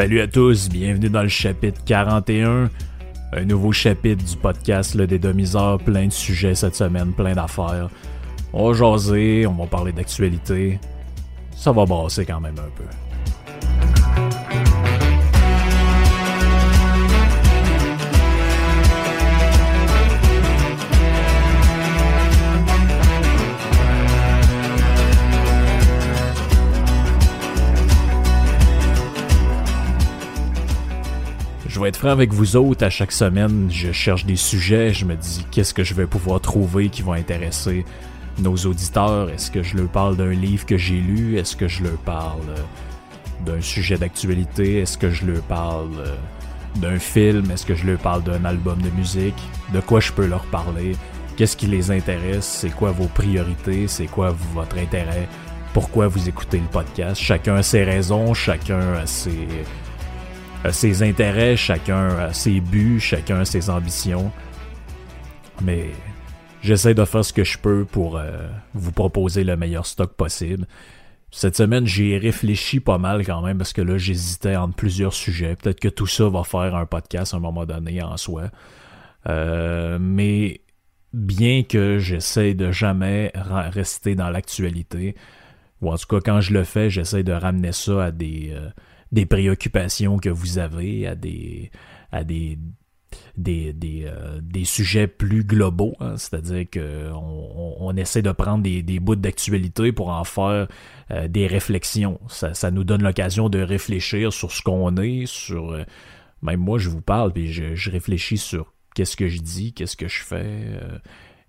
[0.00, 2.70] Salut à tous, bienvenue dans le chapitre 41.
[3.34, 7.90] Un nouveau chapitre du podcast Le Dédomiseur, plein de sujets cette semaine, plein d'affaires.
[8.54, 10.80] On va jaser, on va parler d'actualité.
[11.54, 13.09] Ça va brasser quand même un peu.
[31.70, 35.04] Je vais être franc avec vous autres, à chaque semaine, je cherche des sujets, je
[35.04, 37.84] me dis qu'est-ce que je vais pouvoir trouver qui va intéresser
[38.40, 39.30] nos auditeurs?
[39.30, 41.38] Est-ce que je leur parle d'un livre que j'ai lu?
[41.38, 44.80] Est-ce que je leur parle euh, d'un sujet d'actualité?
[44.80, 46.16] Est-ce que je leur parle euh,
[46.80, 47.48] d'un film?
[47.52, 49.40] Est-ce que je leur parle d'un album de musique?
[49.72, 50.96] De quoi je peux leur parler?
[51.36, 52.46] Qu'est-ce qui les intéresse?
[52.46, 53.86] C'est quoi vos priorités?
[53.86, 55.28] C'est quoi votre intérêt?
[55.72, 57.20] Pourquoi vous écoutez le podcast?
[57.22, 59.46] Chacun a ses raisons, chacun a ses
[60.70, 64.30] ses intérêts, chacun ses buts, chacun ses ambitions.
[65.62, 65.90] Mais
[66.62, 70.66] j'essaie de faire ce que je peux pour euh, vous proposer le meilleur stock possible.
[71.30, 75.54] Cette semaine, j'ai réfléchi pas mal quand même parce que là, j'hésitais entre plusieurs sujets.
[75.56, 78.50] Peut-être que tout ça va faire un podcast à un moment donné en soi.
[79.28, 80.60] Euh, mais
[81.12, 85.14] bien que j'essaie de jamais rester dans l'actualité,
[85.82, 88.70] ou en tout cas quand je le fais, j'essaie de ramener ça à des, euh,
[89.12, 91.70] des préoccupations que vous avez, à des,
[92.12, 92.58] à des,
[93.36, 95.94] des, des, euh, des sujets plus globaux.
[96.00, 96.16] Hein?
[96.16, 100.68] C'est-à-dire qu'on on, essaie de prendre des, des bouts d'actualité pour en faire
[101.10, 102.20] euh, des réflexions.
[102.28, 105.72] Ça, ça nous donne l'occasion de réfléchir sur ce qu'on est, sur...
[105.72, 105.84] Euh,
[106.42, 109.96] même moi, je vous parle, puis je, je réfléchis sur qu'est-ce que je dis, qu'est-ce
[109.96, 110.80] que je fais.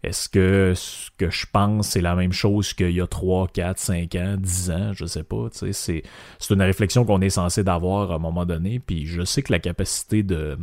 [0.03, 3.77] Est-ce que ce que je pense, c'est la même chose qu'il y a 3, 4,
[3.77, 5.47] 5 ans, 10 ans, je sais pas.
[5.51, 6.03] C'est,
[6.49, 8.79] une réflexion qu'on est censé d'avoir à un moment donné.
[8.79, 10.57] Puis je sais que la capacité de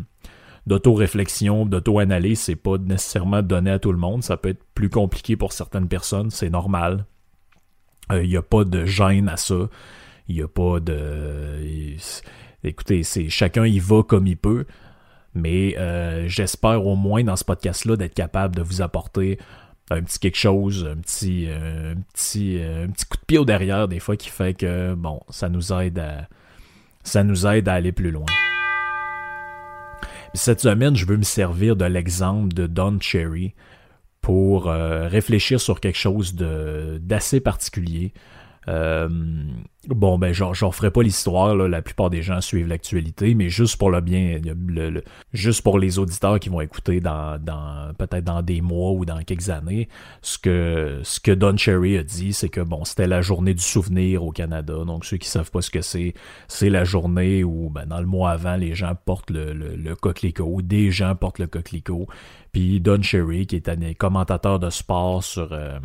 [0.67, 4.23] d'auto-réflexion, d'auto-analyse, c'est pas nécessairement donné à tout le monde.
[4.23, 7.07] Ça peut être plus compliqué pour certaines personnes, c'est normal.
[8.11, 9.69] Il euh, n'y a pas de gêne à ça.
[10.29, 11.97] Il n'y a pas de...
[12.65, 14.67] Écoutez, c'est chacun y va comme il peut.
[15.35, 19.39] Mais euh, j'espère au moins dans ce podcast-là d'être capable de vous apporter
[19.91, 23.39] un petit quelque chose, un petit, euh, un petit, euh, un petit coup de pied
[23.39, 26.03] au derrière des fois qui fait que bon, ça nous aide
[27.05, 28.27] ça nous aide à aller plus loin.
[30.35, 33.55] Cette semaine, je veux me servir de l'exemple de Don Cherry
[34.21, 38.13] pour réfléchir sur quelque chose d'assez particulier.
[38.69, 39.09] Euh,
[39.87, 41.55] bon, ben, j'en ferai pas l'histoire.
[41.55, 44.41] La plupart des gens suivent l'actualité, mais juste pour le bien,
[45.33, 47.41] juste pour les auditeurs qui vont écouter dans,
[47.97, 49.89] peut-être dans des mois ou dans quelques années,
[50.21, 53.63] ce que, ce que Don Cherry a dit, c'est que bon, c'était la journée du
[53.63, 54.85] souvenir au Canada.
[54.85, 56.15] Donc, ceux qui savent pas ce que c'est,
[56.47, 60.61] c'est la journée où, ben, dans le mois avant, les gens portent le, le, coquelicot,
[60.63, 62.07] des gens portent le coquelicot.
[62.53, 65.79] Puis Don Cherry, qui est un commentateur de sport sur, euh,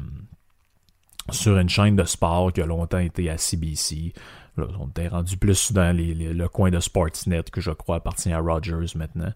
[1.31, 4.13] sur une chaîne de sport qui a longtemps été à CBC.
[4.57, 8.95] on était rendu plus dans le coin de Sportsnet, que je crois appartient à Rogers
[8.95, 9.31] maintenant.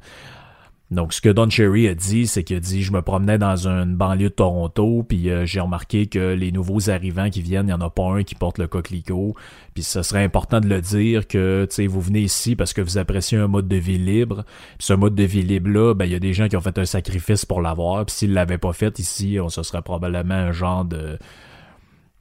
[0.89, 3.67] Donc, ce que Don Cherry a dit, c'est qu'il a dit, je me promenais dans
[3.67, 7.67] une banlieue de Toronto, puis euh, j'ai remarqué que les nouveaux arrivants qui viennent, il
[7.67, 9.35] n'y en a pas un qui porte le coquelicot.
[9.73, 12.79] Puis ce serait important de le dire que, tu sais, vous venez ici parce que
[12.79, 14.45] vous appréciez un mode de vie libre.
[14.77, 16.77] Puis ce mode de vie libre-là, ben, il y a des gens qui ont fait
[16.77, 18.05] un sacrifice pour l'avoir.
[18.05, 21.19] Puis s'ils l'avaient pas fait ici, on, serait probablement un genre de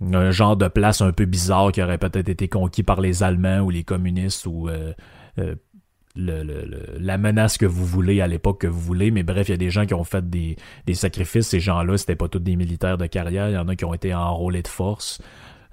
[0.00, 3.60] un genre de place un peu bizarre qui aurait peut-être été conquis par les Allemands
[3.60, 4.92] ou les communistes ou euh,
[5.38, 5.54] euh,
[6.16, 9.10] la menace que vous voulez à l'époque que vous voulez.
[9.10, 10.56] Mais bref, il y a des gens qui ont fait des,
[10.86, 11.48] des sacrifices.
[11.48, 13.48] Ces gens-là, c'était pas tous des militaires de carrière.
[13.48, 15.20] Il y en a qui ont été enrôlés de force.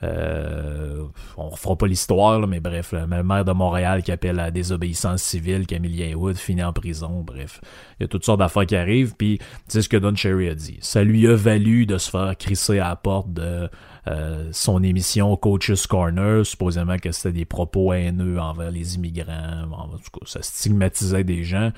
[0.03, 1.03] Euh,
[1.37, 5.21] on refera pas l'histoire, mais bref, le maire de Montréal qui appelle à la désobéissance
[5.21, 7.61] civile, Camille Wood, finit en prison, bref.
[7.99, 10.55] Il y a toutes sortes d'affaires qui arrivent, puis c'est ce que Don Cherry a
[10.55, 10.77] dit.
[10.81, 13.69] Ça lui a valu de se faire crisser à la porte de
[14.07, 19.87] euh, son émission Coach's Corner, supposément que c'était des propos haineux envers les immigrants, en
[19.89, 21.71] tout cas, ça stigmatisait des gens.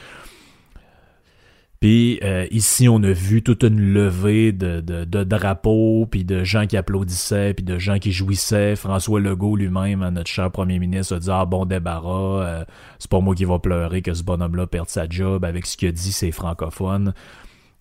[1.86, 4.82] Puis euh, ici, on a vu toute une levée de,
[5.24, 8.76] drapeaux, puis de gens qui applaudissaient, puis de gens qui jouissaient.
[8.76, 12.66] François Legault lui-même, notre cher premier ministre, a dit Ah bon débarras, euh,
[12.98, 15.90] c'est pas moi qui va pleurer que ce bonhomme-là perde sa job avec ce qu'il
[15.90, 17.14] a dit, c'est francophone.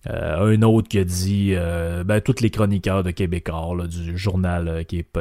[0.07, 4.67] Euh, un autre qui a dit, euh, ben, tous les chroniqueurs de Québécois, du journal
[4.67, 5.19] euh, qui est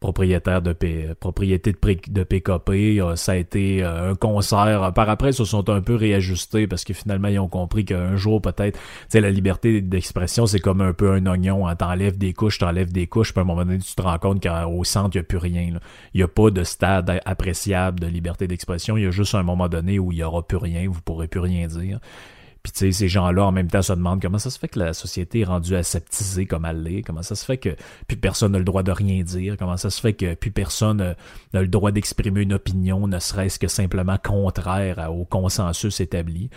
[0.00, 0.74] propriétaire de
[1.14, 3.00] propriété de, PKP.
[3.16, 4.92] ça a été un concert.
[4.92, 8.14] Par après, ils se sont un peu réajustés parce que finalement, ils ont compris qu'un
[8.14, 8.78] jour, peut-être,
[9.10, 11.66] tu la liberté d'expression, c'est comme un peu un oignon.
[11.66, 11.76] Hein.
[11.76, 14.46] T'enlèves des couches, t'enlèves des couches, puis à un moment donné, tu te rends compte
[14.46, 15.78] qu'au centre, il n'y a plus rien.
[16.12, 18.98] Il n'y a pas de stade appréciable de liberté d'expression.
[18.98, 21.26] Il y a juste un moment donné où il n'y aura plus rien, vous pourrez
[21.26, 22.00] plus rien dire.
[22.66, 24.80] Puis tu sais, ces gens-là en même temps se demandent comment ça se fait que
[24.80, 27.76] la société est rendue aseptisée comme elle l'est, comment ça se fait que
[28.08, 31.14] plus personne n'a le droit de rien dire, comment ça se fait que plus personne
[31.52, 36.50] n'a le droit d'exprimer une opinion, ne serait-ce que simplement contraire au consensus établi.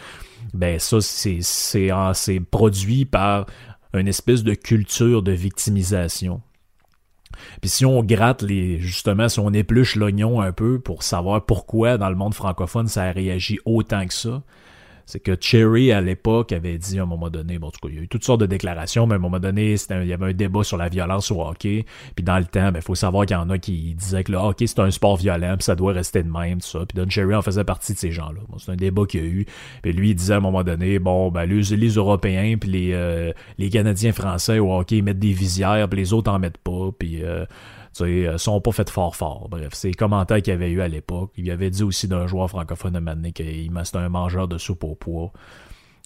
[0.55, 3.45] Ben ça, c'est c'est produit par
[3.93, 6.41] une espèce de culture de victimisation.
[7.61, 11.99] Puis si on gratte les justement, si on épluche l'oignon un peu pour savoir pourquoi
[11.99, 14.41] dans le monde francophone ça a réagi autant que ça,
[15.09, 17.87] c'est que Cherry, à l'époque, avait dit à un moment donné, bon, en tout cas,
[17.91, 20.13] il y a eu toutes sortes de déclarations, mais à un moment donné, il y
[20.13, 21.87] avait un débat sur la violence au hockey.
[22.15, 24.31] Puis dans le temps, il ben, faut savoir qu'il y en a qui disaient que
[24.31, 26.85] le hockey, c'est un sport violent, puis ça doit rester de même, tout ça.
[26.85, 28.41] Puis Don Cherry en faisait partie de ces gens-là.
[28.59, 29.45] c'est un débat qu'il y a eu.
[29.81, 32.91] Puis lui, il disait à un moment donné, bon, ben, les, les Européens, puis les,
[32.93, 36.59] euh, les Canadiens français au hockey, ils mettent des visières, puis les autres en mettent
[36.59, 36.91] pas.
[36.99, 37.23] Puis...
[37.23, 37.45] Euh,
[38.05, 39.47] euh, sont pas fait fort fort.
[39.49, 41.31] Bref, c'est les commentaires qu'il y avait eu à l'époque.
[41.37, 44.83] Il avait dit aussi d'un joueur francophone de Mané qu'il c'était un mangeur de soupe
[44.83, 45.31] au poids.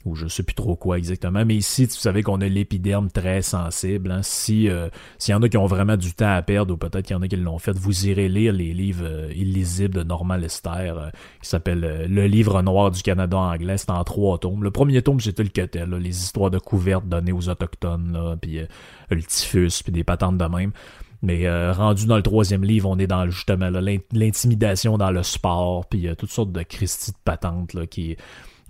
[0.05, 1.45] Ou je sais plus trop quoi exactement.
[1.45, 4.11] Mais ici, tu savez qu'on a l'épiderme très sensible.
[4.11, 4.19] Hein.
[4.21, 7.05] Si euh, s'il y en a qui ont vraiment du temps à perdre, ou peut-être
[7.05, 10.03] qu'il y en a qui l'ont fait, vous irez lire les livres euh, illisibles de
[10.03, 10.93] Norman Lester,
[11.41, 13.77] qui s'appelle Le livre noir du Canada anglais.
[13.77, 14.61] C'est en trois tomes.
[14.61, 18.59] Le premier tome, c'était le là, les histoires de couvertes données aux Autochtones, puis
[19.09, 20.73] le typhus, puis des patentes de même.
[21.23, 23.69] Mais euh, rendu dans le troisième livre, on est dans justement
[24.11, 27.87] l'intimidation dans le sport, puis il y a toutes sortes de Christie de patentes là,
[27.87, 28.17] qui,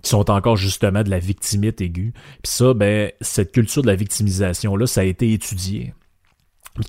[0.06, 2.12] sont encore justement de la victimite aiguë.
[2.42, 5.94] Puis ça, ben, cette culture de la victimisation-là, ça a été étudié.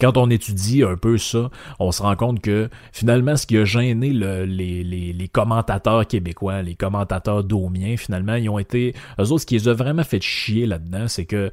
[0.02, 3.66] quand on étudie un peu ça, on se rend compte que finalement, ce qui a
[3.66, 4.84] gêné les,
[5.14, 8.94] les, commentateurs québécois, les commentateurs domiens, finalement, ils ont été.
[9.20, 11.52] Eux autres, ce qui les a vraiment fait chier là-dedans, c'est que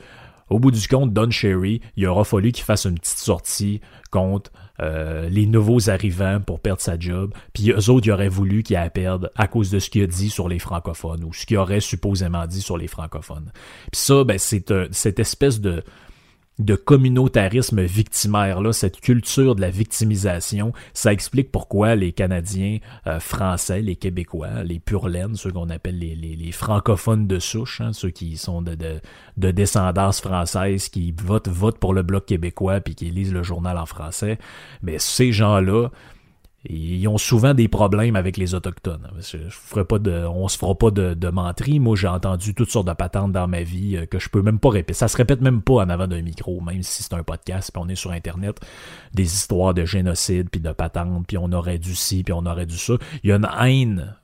[0.53, 4.53] au bout du compte, Don Cherry, il aura fallu qu'il fasse une petite sortie contre
[4.81, 7.33] euh, les nouveaux arrivants pour perdre sa job.
[7.55, 10.07] Puis eux autres, ils auraient voulu qu'il la perde à cause de ce qu'il a
[10.07, 13.51] dit sur les francophones ou ce qu'il aurait supposément dit sur les francophones.
[13.91, 15.83] Puis ça, ben, c'est cette espèce de
[16.59, 23.21] de communautarisme victimaire, là, cette culture de la victimisation, ça explique pourquoi les Canadiens euh,
[23.21, 28.37] français, les Québécois, les pur ceux qu'on appelle les, francophones de souche, hein, ceux qui
[28.37, 29.01] sont de,
[29.37, 33.87] descendance française, qui votent, votent pour le Bloc québécois puis qui lisent le journal en
[33.87, 34.39] français,
[34.83, 35.89] mais ces gens-là,
[36.65, 39.11] ils ont souvent des problèmes avec les autochtones.
[39.19, 41.81] Je ferai pas de, on se fera pas de, de menterie.
[41.81, 44.61] Moi, j'ai entendu toutes sortes de patentes dans ma vie euh, que je peux même
[44.61, 44.95] pas répéter.
[44.95, 47.83] Ça se répète même pas en avant d'un micro, même si c'est un podcast, puis
[47.85, 48.61] on est sur Internet.
[49.13, 52.67] Des histoires de génocide, puis de patentes, puis on aurait dû ci, puis on aurait
[52.67, 52.95] dû ça.
[53.25, 54.15] Il y a une haine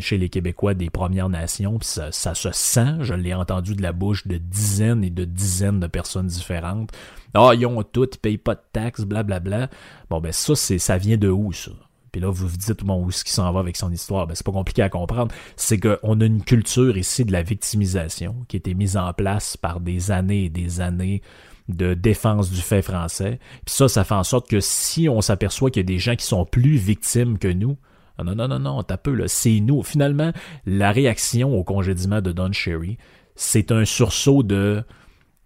[0.00, 2.98] chez les Québécois des Premières Nations, puis ça, ça se sent.
[3.00, 6.92] Je l'ai entendu de la bouche de dizaines et de dizaines de personnes différentes.
[7.34, 9.68] Ah, ils ont tout, ils payent pas de taxes, blablabla.
[10.10, 11.72] Bon, ben ça, c'est ça vient de où, ça?
[12.12, 14.26] Puis là, vous vous dites, bon, où est-ce qu'il s'en va avec son histoire?
[14.26, 15.34] Ben, c'est pas compliqué à comprendre.
[15.56, 19.56] C'est qu'on a une culture ici de la victimisation qui a été mise en place
[19.56, 21.22] par des années et des années
[21.68, 23.38] de défense du fait français.
[23.66, 26.16] Puis ça, ça fait en sorte que si on s'aperçoit qu'il y a des gens
[26.16, 27.76] qui sont plus victimes que nous,
[28.24, 29.82] non, non, non, non, t'as peu, là, c'est nous.
[29.82, 30.32] Finalement,
[30.66, 32.98] la réaction au congédiement de Don Cherry,
[33.36, 34.82] c'est un sursaut de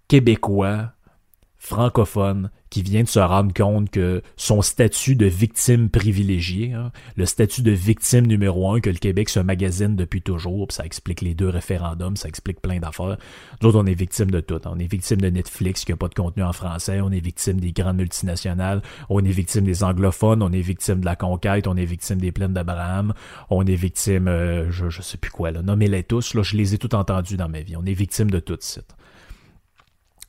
[0.09, 0.93] Québécois
[1.59, 7.27] francophone qui vient de se rendre compte que son statut de victime privilégiée, hein, le
[7.27, 11.35] statut de victime numéro un que le Québec se magasine depuis toujours, ça explique les
[11.35, 13.19] deux référendums, ça explique plein d'affaires.
[13.61, 14.59] Nous autres, on est victime de tout.
[14.65, 17.61] On est victime de Netflix qui n'a pas de contenu en français, on est victime
[17.61, 21.77] des grandes multinationales, on est victime des anglophones, on est victime de la conquête, on
[21.77, 23.13] est victime des plaines d'Abraham,
[23.51, 26.73] on est victime, euh, je, je sais plus quoi, là, nommez-les tous, là, je les
[26.73, 27.77] ai tous entendus dans ma vie.
[27.77, 28.81] On est victime de tout ça.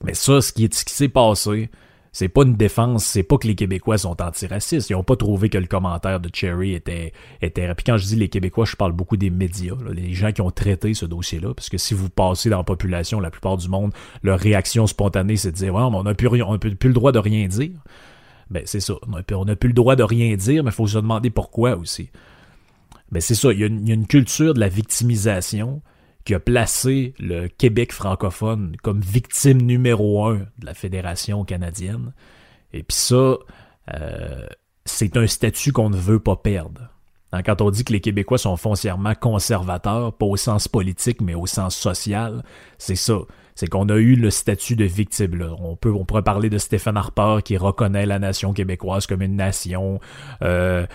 [0.03, 1.69] Mais ça, ce qui, est, ce qui s'est passé,
[2.13, 4.91] c'est pas une défense, c'est pas que les Québécois sont antiracistes.
[4.91, 7.73] Ils ont pas trouvé que le commentaire de Cherry était, était.
[7.73, 10.51] Puis quand je dis les Québécois, je parle beaucoup des médias, les gens qui ont
[10.51, 11.55] traité ce dossier-là.
[11.55, 15.37] Parce que si vous passez dans la population, la plupart du monde, leur réaction spontanée,
[15.37, 16.29] c'est de dire ouais, on n'a plus,
[16.75, 17.71] plus, le droit de rien dire.
[18.51, 18.93] Ben, c'est ça.
[19.31, 22.11] On n'a plus le droit de rien dire, mais il faut se demander pourquoi aussi.
[23.11, 23.51] Ben, c'est ça.
[23.51, 25.81] Il y a une culture de la victimisation
[26.25, 32.13] qui a placé le Québec francophone comme victime numéro un de la Fédération canadienne.
[32.71, 33.37] Et puis ça,
[33.93, 34.47] euh,
[34.85, 36.89] c'est un statut qu'on ne veut pas perdre.
[37.31, 41.33] Hein, quand on dit que les Québécois sont foncièrement conservateurs, pas au sens politique, mais
[41.33, 42.43] au sens social,
[42.77, 43.19] c'est ça.
[43.55, 45.35] C'est qu'on a eu le statut de victime.
[45.35, 45.55] Là.
[45.59, 49.35] On, peut, on pourrait parler de Stéphane Harper qui reconnaît la nation québécoise comme une
[49.35, 49.99] nation.
[50.41, 50.85] Euh,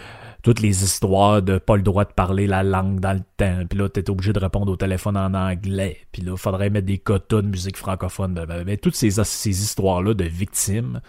[0.42, 3.78] toutes les histoires de pas le droit de parler la langue dans le temps, puis
[3.78, 7.42] là, t'es obligé de répondre au téléphone en anglais, puis là, faudrait mettre des quotas
[7.42, 8.46] de musique francophone.
[8.64, 9.18] Mais toutes ces,
[9.48, 11.00] histoires-là de victimes,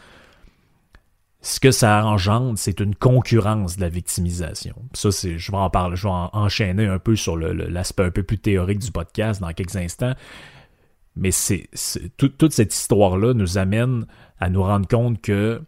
[1.42, 4.76] ce que ça engendre, c'est une concurrence de la victimisation.
[4.94, 8.24] Ça, c'est, je vais en parler, je vais enchaîner un peu sur l'aspect un peu
[8.24, 10.16] plus théorique du podcast dans quelques instants.
[11.16, 11.70] Mais c'est,
[12.18, 14.06] toute cette histoire-là nous amène
[14.40, 15.62] à nous rendre compte que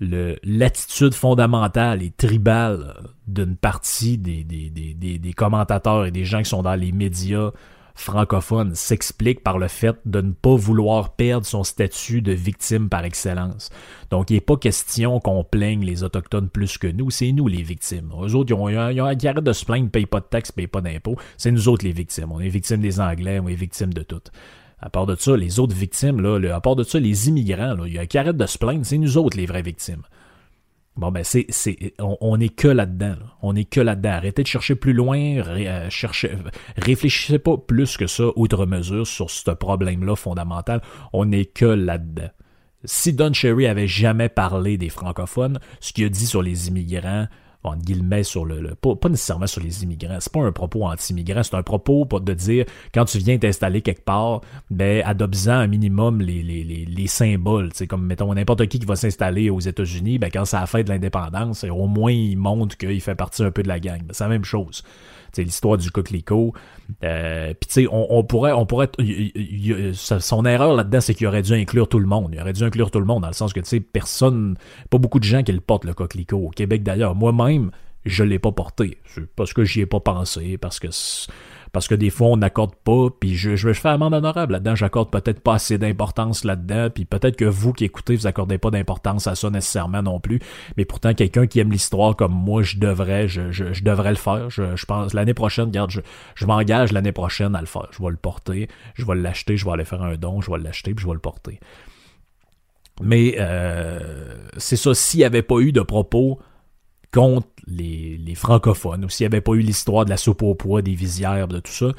[0.00, 2.94] l'attitude fondamentale et tribale
[3.26, 7.50] d'une partie des, des, des, des, commentateurs et des gens qui sont dans les médias
[7.98, 13.04] francophone s'explique par le fait de ne pas vouloir perdre son statut de victime par
[13.04, 13.70] excellence.
[14.10, 17.62] Donc, il n'est pas question qu'on plaigne les Autochtones plus que nous, c'est nous les
[17.62, 18.12] victimes.
[18.22, 20.52] Eux autres, ils ont, ils ont, ils de se plaindre, ne payent pas de taxes,
[20.52, 21.16] ne payent pas d'impôts.
[21.36, 22.30] C'est nous autres les victimes.
[22.30, 24.22] On est victimes des Anglais, on est victimes de tout.
[24.80, 27.94] À part de ça, les autres victimes, là, à part de ça, les immigrants, il
[27.94, 30.02] y a qui arrêtent de se plaindre, c'est nous autres les vraies victimes.
[30.98, 33.14] Bon, ben, c'est, c'est, on, est que là-dedans.
[33.40, 34.10] On est que là-dedans.
[34.10, 35.16] Arrêtez de chercher plus loin.
[35.18, 35.88] Euh,
[36.76, 40.82] réfléchissez pas plus que ça, outre mesure, sur ce problème-là fondamental.
[41.12, 42.30] On est que là-dedans.
[42.84, 47.28] Si Don Cherry avait jamais parlé des francophones, ce qu'il a dit sur les immigrants,
[47.64, 50.18] entre guillemets, sur le, pas, nécessairement sur les immigrants.
[50.20, 53.82] C'est pas un propos anti-immigrant, c'est un propos pour de dire quand tu viens t'installer
[53.82, 57.70] quelque part, ben adopte-en un minimum les, les, les, les symboles.
[57.74, 60.84] C'est comme mettons n'importe qui qui va s'installer aux États-Unis, ben quand ça a fait
[60.84, 63.98] de l'indépendance, au moins il montre qu'il fait partie un peu de la gang.
[64.02, 64.82] Ben, c'est la même chose
[65.36, 66.52] l'histoire du coquelicot.
[67.04, 68.90] Euh, Puis tu sais, on, pourrait, on pourrait,
[69.92, 72.30] son erreur là-dedans, c'est qu'il aurait dû inclure tout le monde.
[72.32, 74.56] Il aurait dû inclure tout le monde dans le sens que tu sais, personne,
[74.90, 77.14] pas beaucoup de gens qui le portent le coquelicot au Québec d'ailleurs.
[77.14, 77.70] Moi-même,
[78.04, 78.98] je l'ai pas porté
[79.36, 80.88] parce que j'y ai pas pensé, parce que
[81.72, 85.10] parce que des fois on n'accorde pas, puis je, je, fais amende honorable là-dedans, j'accorde
[85.10, 89.26] peut-être pas assez d'importance là-dedans, puis peut-être que vous qui écoutez, vous accordez pas d'importance
[89.26, 90.40] à ça nécessairement non plus,
[90.76, 94.86] mais pourtant quelqu'un qui aime l'histoire comme moi, je devrais, je, devrais le faire, je,
[94.86, 96.00] pense, l'année prochaine, regarde, je,
[96.34, 99.64] je m'engage l'année prochaine à le faire, je vais le porter, je vais l'acheter, je
[99.64, 101.60] vais aller faire un don, je vais l'acheter, puis je vais le porter.
[103.00, 106.40] Mais euh, c'est ça, s'il n'y avait pas eu de propos
[107.12, 110.82] contre les, francophones, ou s'il n'y avait pas eu l'histoire de la soupe au poids,
[110.82, 111.92] des visières, de tout ça,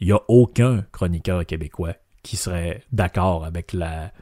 [0.00, 4.12] il n'y a aucun chroniqueur québécois qui serait d'accord avec la,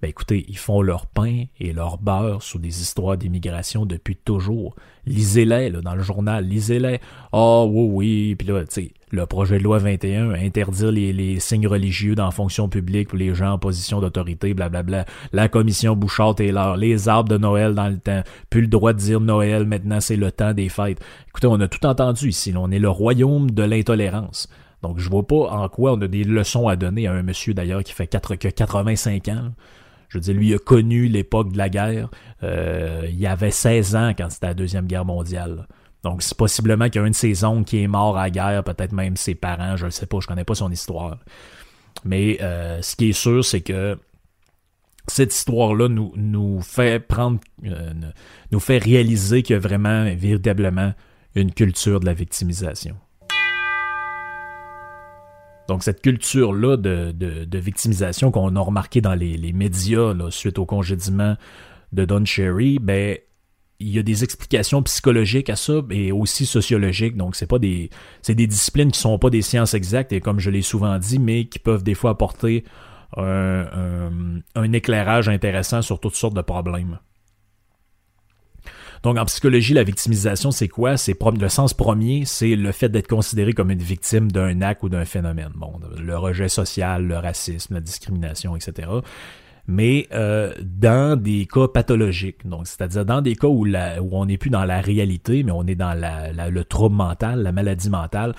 [0.00, 4.74] ben écoutez, ils font leur pain et leur beurre sur des histoires d'immigration depuis toujours.
[5.04, 7.00] Lisez-les dans le journal, lisez-les.
[7.32, 11.40] Ah oh, oui, oui, puis là, tu sais, le projet de loi 21, interdire les,
[11.40, 15.04] signes religieux dans la fonction publique pour les gens en position d'autorité, blablabla.
[15.32, 19.20] La commission Bouchard-Taylor, les arbres de Noël dans le temps, plus le droit de dire
[19.20, 21.00] Noël, maintenant c'est le temps des fêtes.
[21.28, 24.48] Écoutez, on a tout entendu ici, on est le royaume de l'intolérance.
[24.82, 27.52] Donc je vois pas en quoi on a des leçons à donner à un monsieur
[27.52, 29.50] d'ailleurs qui fait 4, 85 ans.
[30.08, 32.08] Je veux dire, lui a connu l'époque de la guerre.
[32.42, 35.66] Euh, il avait 16 ans quand c'était la Deuxième Guerre mondiale.
[36.02, 38.30] Donc, c'est possiblement qu'il y a un de ses oncles qui est mort à la
[38.30, 41.18] guerre, peut-être même ses parents, je ne sais pas, je connais pas son histoire.
[42.04, 43.98] Mais euh, ce qui est sûr, c'est que
[45.06, 47.92] cette histoire-là nous, fait prendre, euh,
[48.50, 50.94] nous fait réaliser qu'il y a vraiment, véritablement,
[51.34, 52.96] une culture de la victimisation.
[55.68, 61.36] Donc cette culture-là de, victimisation qu'on a remarqué dans les, médias suite au congédiement
[61.92, 63.18] de Don Cherry, ben
[63.80, 67.16] il y a des explications psychologiques à ça et aussi sociologiques.
[67.16, 67.90] Donc c'est pas des
[68.22, 71.18] c'est des disciplines qui sont pas des sciences exactes et comme je l'ai souvent dit,
[71.18, 72.64] mais qui peuvent des fois apporter
[73.16, 76.98] un éclairage intéressant sur toutes sortes de problèmes.
[79.02, 80.98] Donc en psychologie, la victimisation, c'est quoi?
[80.98, 84.90] C'est le sens premier, c'est le fait d'être considéré comme une victime d'un acte ou
[84.90, 85.52] d'un phénomène.
[85.54, 88.90] Bon, le rejet social, le racisme, la discrimination, etc.
[89.70, 94.36] Mais euh, dans des cas pathologiques, donc c'est-à-dire dans des cas où, où on n'est
[94.36, 98.34] plus dans la réalité, mais on est dans le trouble mental, la maladie mentale,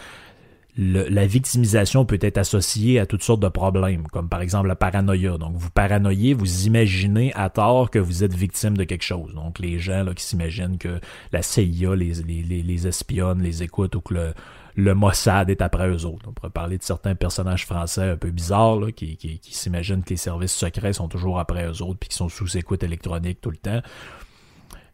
[0.78, 5.38] la victimisation peut être associée à toutes sortes de problèmes, comme par exemple la paranoïa.
[5.38, 9.34] Donc, vous paranoïez, vous imaginez à tort que vous êtes victime de quelque chose.
[9.34, 11.00] Donc, les gens là, qui s'imaginent que
[11.32, 14.34] la CIA les, les, les, espionne, les écoute ou que le,
[14.76, 16.26] le Mossad est après eux autres.
[16.28, 20.18] On pourrait parler de certains personnages français un peu bizarres qui, qui s'imaginent que les
[20.18, 23.58] services secrets sont toujours après eux autres puis qui sont sous écoute électronique tout le
[23.58, 23.82] temps.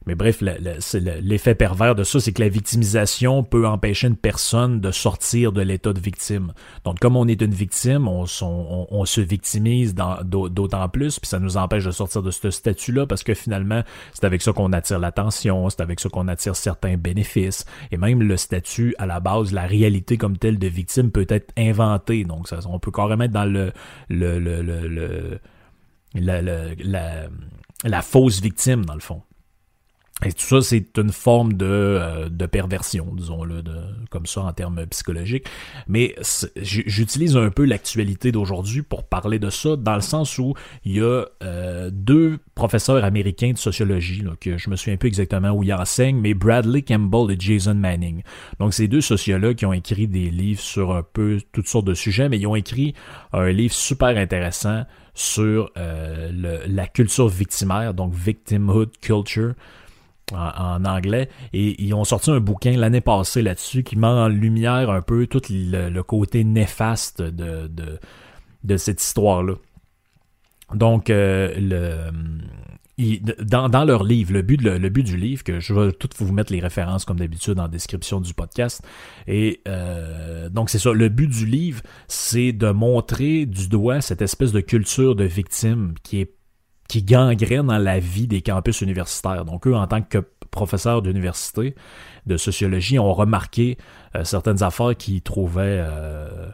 [0.07, 4.91] Mais bref, l'effet pervers de ça, c'est que la victimisation peut empêcher une personne de
[4.91, 6.53] sortir de l'état de victime.
[6.85, 11.83] Donc, comme on est une victime, on, se victimise d'autant plus, puis ça nous empêche
[11.83, 13.83] de sortir de ce statut-là, parce que finalement,
[14.13, 18.23] c'est avec ça qu'on attire l'attention, c'est avec ça qu'on attire certains bénéfices, et même
[18.23, 22.23] le statut, à la base, la réalité comme telle de victime peut être inventée.
[22.23, 23.73] Donc, on peut carrément être dans le,
[24.07, 25.39] le, le, le
[26.15, 27.27] la,
[27.83, 29.21] la, fausse victime, dans le fond.
[30.25, 33.61] Et tout ça, c'est une forme de, euh, de perversion, disons-le,
[34.09, 35.45] comme ça en termes psychologiques.
[35.87, 36.15] Mais
[36.55, 40.55] j'utilise un peu l'actualité d'aujourd'hui pour parler de ça, dans le sens où
[40.85, 45.07] il y a euh, deux professeurs américains de sociologie, là, que je me souviens plus
[45.07, 48.23] exactement où ils enseignent, mais Bradley Campbell et Jason Manning.
[48.59, 51.93] Donc, c'est deux sociologues qui ont écrit des livres sur un peu toutes sortes de
[51.93, 52.95] sujets, mais ils ont écrit
[53.33, 54.83] un livre super intéressant
[55.13, 59.53] sur euh, la culture victimaire, donc victimhood culture
[60.33, 61.29] en, anglais.
[61.53, 65.27] Et ils ont sorti un bouquin l'année passée là-dessus qui met en lumière un peu
[65.27, 67.69] tout le, côté néfaste de,
[68.63, 69.55] de, cette histoire-là.
[70.73, 72.11] Donc, euh, le,
[73.41, 76.33] dans, dans, leur livre, le but, le, but du livre, que je vais tout vous
[76.33, 78.81] mettre les références comme d'habitude en description du podcast.
[79.27, 84.21] Et euh, donc c'est ça, le but du livre, c'est de montrer du doigt cette
[84.21, 86.36] espèce de culture de victime qui est
[86.87, 89.45] qui gangrène dans la vie des campus universitaires.
[89.45, 90.19] Donc eux, en tant que
[90.51, 91.75] professeurs d'université
[92.25, 93.77] de sociologie, ont remarqué
[94.15, 96.49] euh, certaines affaires qu'ils trouvaient euh,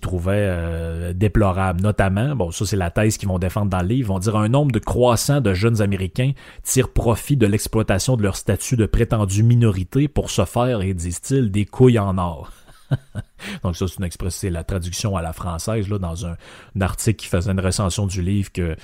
[0.00, 1.82] trouvaient euh, déplorables.
[1.82, 4.36] Notamment, bon, ça c'est la thèse qu'ils vont défendre dans le livre, ils vont dire
[4.36, 6.32] un nombre de croissant de jeunes Américains
[6.62, 11.50] tirent profit de l'exploitation de leur statut de prétendue minorité pour se faire, et disent-ils,
[11.50, 12.50] des couilles en or.
[13.62, 16.36] Donc ça, c'est une expression, c'est la traduction à la française, là, dans un,
[16.80, 18.76] article qui faisait une recension du livre que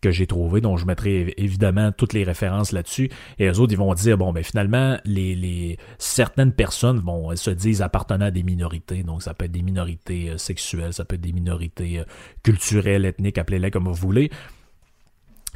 [0.00, 3.10] que j'ai trouvé, dont je mettrai évidemment toutes les références là-dessus.
[3.40, 7.50] Et eux autres, ils vont dire, bon, ben finalement, les, les certaines personnes vont se
[7.50, 9.02] disent appartenant à des minorités.
[9.02, 12.04] Donc, ça peut être des minorités euh, sexuelles, ça peut être des minorités euh,
[12.44, 14.30] culturelles, ethniques, appelez-les comme vous voulez.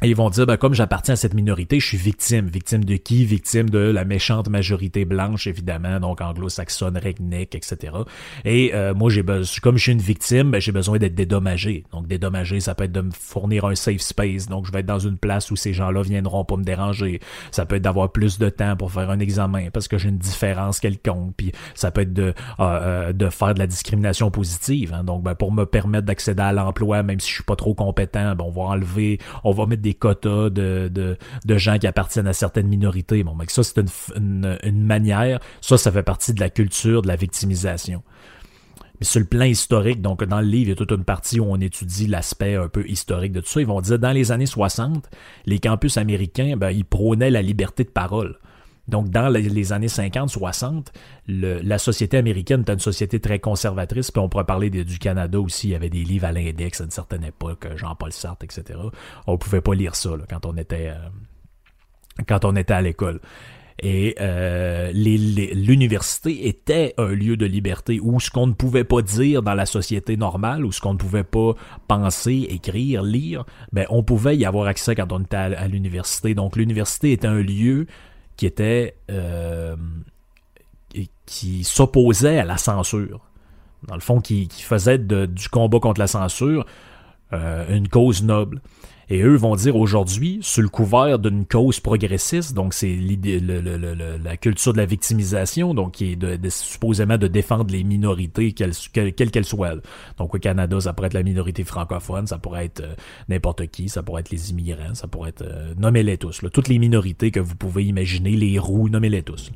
[0.01, 2.47] Et ils vont dire, ben, comme j'appartiens à cette minorité, je suis victime.
[2.47, 3.25] Victime de qui?
[3.25, 7.93] Victime de la méchante majorité blanche, évidemment, donc anglo-saxonne, redneck, etc.
[8.43, 11.85] Et euh, moi, j'ai besoin, comme je suis une victime, ben, j'ai besoin d'être dédommagé.
[11.91, 14.47] Donc, dédommagé, ça peut être de me fournir un safe space.
[14.47, 17.21] Donc, je vais être dans une place où ces gens-là viendront pas me déranger.
[17.51, 20.17] Ça peut être d'avoir plus de temps pour faire un examen parce que j'ai une
[20.17, 21.33] différence quelconque.
[21.37, 24.93] Puis, ça peut être de, euh, euh, de faire de la discrimination positive.
[24.93, 25.03] Hein.
[25.03, 28.35] Donc, ben, pour me permettre d'accéder à l'emploi, même si je suis pas trop compétent,
[28.35, 31.17] ben, on va enlever, on va mettre des quotas de,
[31.47, 33.23] gens qui appartiennent à certaines minorités.
[33.23, 33.79] Bon, mais ça, c'est
[34.15, 38.01] une, une, manière, ça, ça fait partie de la culture de la victimisation.
[38.99, 41.39] Mais sur le plan historique, donc dans le livre, il y a toute une partie
[41.39, 43.59] où on étudie l'aspect un peu historique de tout ça.
[43.59, 45.09] Ils vont dire, dans les années 60,
[45.45, 48.39] les campus américains, ben, ils prônaient la liberté de parole.
[48.87, 50.87] Donc, dans les années 50-60,
[51.27, 55.69] la société américaine était une société très conservatrice, puis on pourrait parler du Canada aussi,
[55.69, 58.79] il y avait des livres à l'index à une certaine époque, Jean-Paul Sartre, etc.
[59.25, 61.09] On pouvait pas lire ça quand on était euh,
[62.27, 63.21] quand on était à l'école.
[63.81, 69.41] Et euh, l'université était un lieu de liberté où ce qu'on ne pouvait pas dire
[69.41, 71.53] dans la société normale, où ce qu'on ne pouvait pas
[71.87, 76.35] penser, écrire, lire, ben on pouvait y avoir accès quand on était à l'université.
[76.35, 77.87] Donc l'université était un lieu
[78.35, 79.75] qui était euh,
[81.25, 83.21] qui s'opposait à la censure.
[83.87, 86.65] Dans le fond, qui, faisait du combat contre la censure
[87.33, 88.61] euh, une cause noble.
[89.09, 94.37] Et eux vont dire aujourd'hui, sous le couvert d'une cause progressiste, donc c'est l'idée, la
[94.37, 99.45] culture de la victimisation, donc qui est de, supposément de défendre les minorités, quelles qu'elles
[99.45, 99.75] soient.
[100.17, 102.95] Donc au Canada, ça pourrait être la minorité francophone, ça pourrait être euh,
[103.29, 105.43] n'importe qui, ça pourrait être les immigrants, ça pourrait être...
[105.43, 106.41] Euh, nommez-les tous.
[106.51, 109.51] toutes les minorités que vous pouvez imaginer, les roux, nommez-les tous.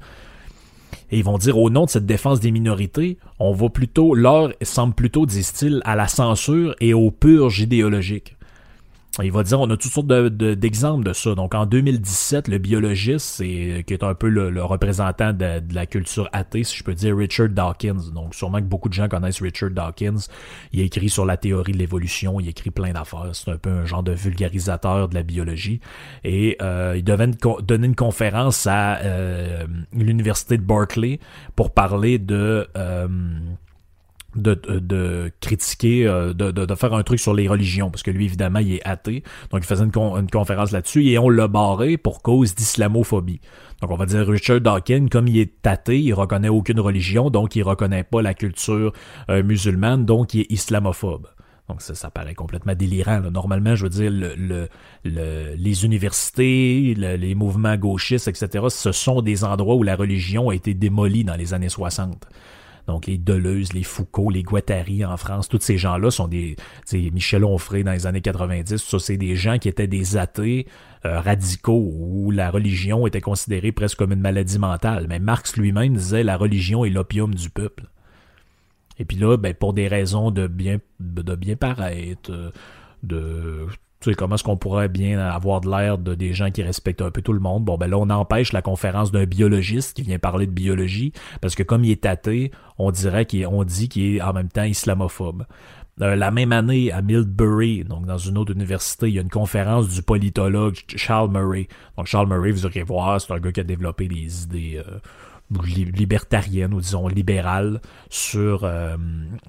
[1.11, 4.51] Et ils vont dire au nom de cette défense des minorités, on va plutôt, l'heure
[4.61, 8.36] semble plutôt, disent-ils, à la censure et aux purges idéologiques.
[9.23, 11.33] Il va dire, on a toutes sortes d'exemples de, ça.
[11.35, 16.63] Donc en 2017, le biologiste, qui est un peu le, représentant de, la culture athée,
[16.63, 18.11] si je peux dire, Richard Dawkins.
[18.13, 20.27] Donc sûrement que beaucoup de gens connaissent Richard Dawkins.
[20.71, 23.29] Il a écrit sur la théorie de l'évolution, il a écrit plein d'affaires.
[23.33, 25.79] C'est un peu un genre de vulgarisateur de la biologie.
[26.23, 27.31] Et euh, il devait
[27.63, 31.19] donner une conférence à euh, l'université de Berkeley
[31.55, 32.67] pour parler de...
[32.77, 33.07] Euh,
[34.35, 38.25] de, de, critiquer, euh, de, de, faire un truc sur les religions, parce que lui,
[38.25, 39.23] évidemment, il est athée.
[39.51, 43.41] Donc, il faisait une, conférence là-dessus et on l'a barré pour cause d'islamophobie.
[43.81, 47.55] Donc, on va dire Richard Dawkins, comme il est athée, il reconnaît aucune religion, donc
[47.55, 48.93] il reconnaît pas la culture
[49.29, 51.27] euh, musulmane, donc il est islamophobe.
[51.67, 53.19] Donc ça, ça paraît complètement délirant.
[53.29, 54.69] Normalement, je veux dire, le,
[55.03, 60.73] les universités, les mouvements gauchistes, etc., ce sont des endroits où la religion a été
[60.73, 62.25] démolie dans les années 60.
[62.87, 66.55] Donc les Deleuze, les Foucault, les Guattari en France, tous ces gens-là sont des...
[66.93, 70.67] Michel Onfray dans les années 90, ça c'est des gens qui étaient des athées
[71.05, 75.05] euh, radicaux où la religion était considérée presque comme une maladie mentale.
[75.09, 77.83] Mais Marx lui-même disait la religion est l'opium du peuple.
[78.99, 82.31] Et puis là, ben, pour des raisons de bien, de bien paraître,
[83.03, 83.67] de
[83.99, 87.01] tu sais, comment est-ce qu'on pourrait bien avoir de l'air de des gens qui respectent
[87.01, 87.65] un peu tout le monde?
[87.65, 91.55] Bon, ben là, on empêche la conférence d'un biologiste qui vient parler de biologie, parce
[91.55, 95.45] que comme il est tâté, on dirait qu'on dit qu'il est en même temps islamophobe.
[95.99, 99.29] Euh, la même année, à Millbury, donc dans une autre université, il y a une
[99.29, 101.67] conférence du politologue Charles Murray.
[101.97, 104.99] Donc Charles Murray, vous aurez voir, c'est un gars qui a développé des idées euh,
[105.49, 107.79] libertarienne ou disons libérale
[108.09, 108.97] sur, euh,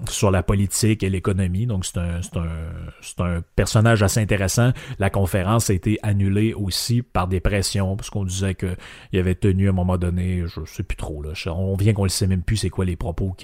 [0.07, 1.65] sur la politique et l'économie.
[1.65, 4.71] Donc c'est un, un, un personnage assez intéressant.
[4.97, 9.67] La conférence a été annulée aussi par des pressions parce qu'on disait qu'il avait tenu
[9.67, 12.43] à un moment donné, je sais plus trop, là, on vient qu'on ne sait même
[12.43, 13.35] plus c'est quoi les propos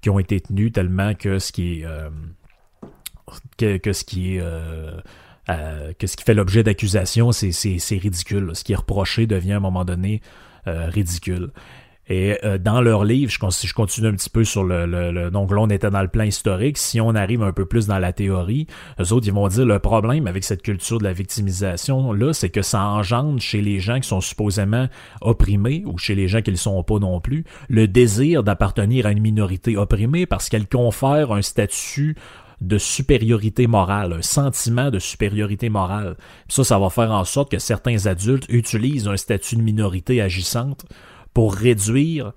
[0.00, 1.84] qui ont été tenus tellement que ce qui est...
[1.84, 2.10] Euh,
[3.56, 4.40] que, que, ce qui est...
[4.40, 5.00] Euh,
[5.98, 8.50] que ce qui fait l'objet d'accusation, c'est, c'est, c'est ridicule.
[8.54, 10.20] Ce qui est reproché devient à un moment donné
[10.64, 11.50] ridicule.
[12.08, 15.58] Et euh, dans leur livre, je, je, continue un petit peu sur le, Donc là,
[15.60, 16.76] on était dans le plan historique.
[16.76, 18.66] Si on arrive un peu plus dans la théorie,
[19.00, 22.50] eux autres, ils vont dire le problème avec cette culture de la victimisation, là, c'est
[22.50, 24.88] que ça engendre chez les gens qui sont supposément
[25.20, 29.06] opprimés, ou chez les gens qui ne le sont pas non plus, le désir d'appartenir
[29.06, 32.16] à une minorité opprimée parce qu'elle confère un statut
[32.60, 36.16] de supériorité morale, un sentiment de supériorité morale.
[36.48, 40.84] ça, ça va faire en sorte que certains adultes utilisent un statut de minorité agissante
[41.34, 42.32] pour réduire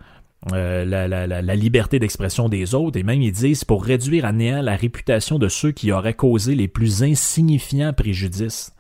[0.54, 4.76] euh, la, liberté d'expression des autres, et même ils disent pour réduire à néant la
[4.76, 8.72] réputation de ceux qui auraient causé les plus insignifiants préjudices.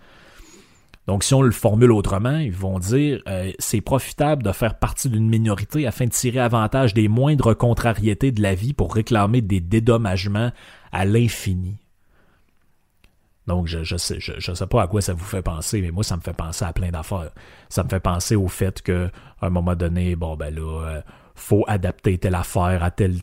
[1.07, 5.09] Donc si on le formule autrement, ils vont dire euh, c'est profitable de faire partie
[5.09, 9.59] d'une minorité afin de tirer avantage des moindres contrariétés de la vie pour réclamer des
[9.59, 10.51] dédommagements
[10.91, 11.84] à l'infini.
[13.47, 16.03] Donc, je, je sais, je, sais pas à quoi ça vous fait penser, mais moi,
[16.03, 17.31] ça me fait penser à plein d'affaires.
[17.69, 21.01] Ça me fait penser au fait que, à un moment donné, bon, ben là, euh,
[21.35, 23.19] faut adapter telle affaire à tel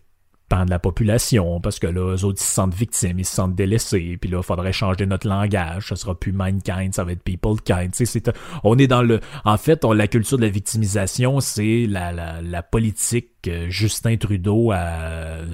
[0.64, 3.54] de la population, parce que là, eux autres, ils se sentent victimes, ils se sentent
[3.54, 7.22] délaissés, puis là, il faudrait changer notre langage, ça sera plus mankind, ça va être
[7.22, 7.90] people kind.
[7.92, 8.30] C'est,
[8.62, 9.20] on est dans le...
[9.44, 14.70] En fait, on, la culture de la victimisation, c'est la, la, politique que Justin Trudeau
[14.70, 15.46] a euh,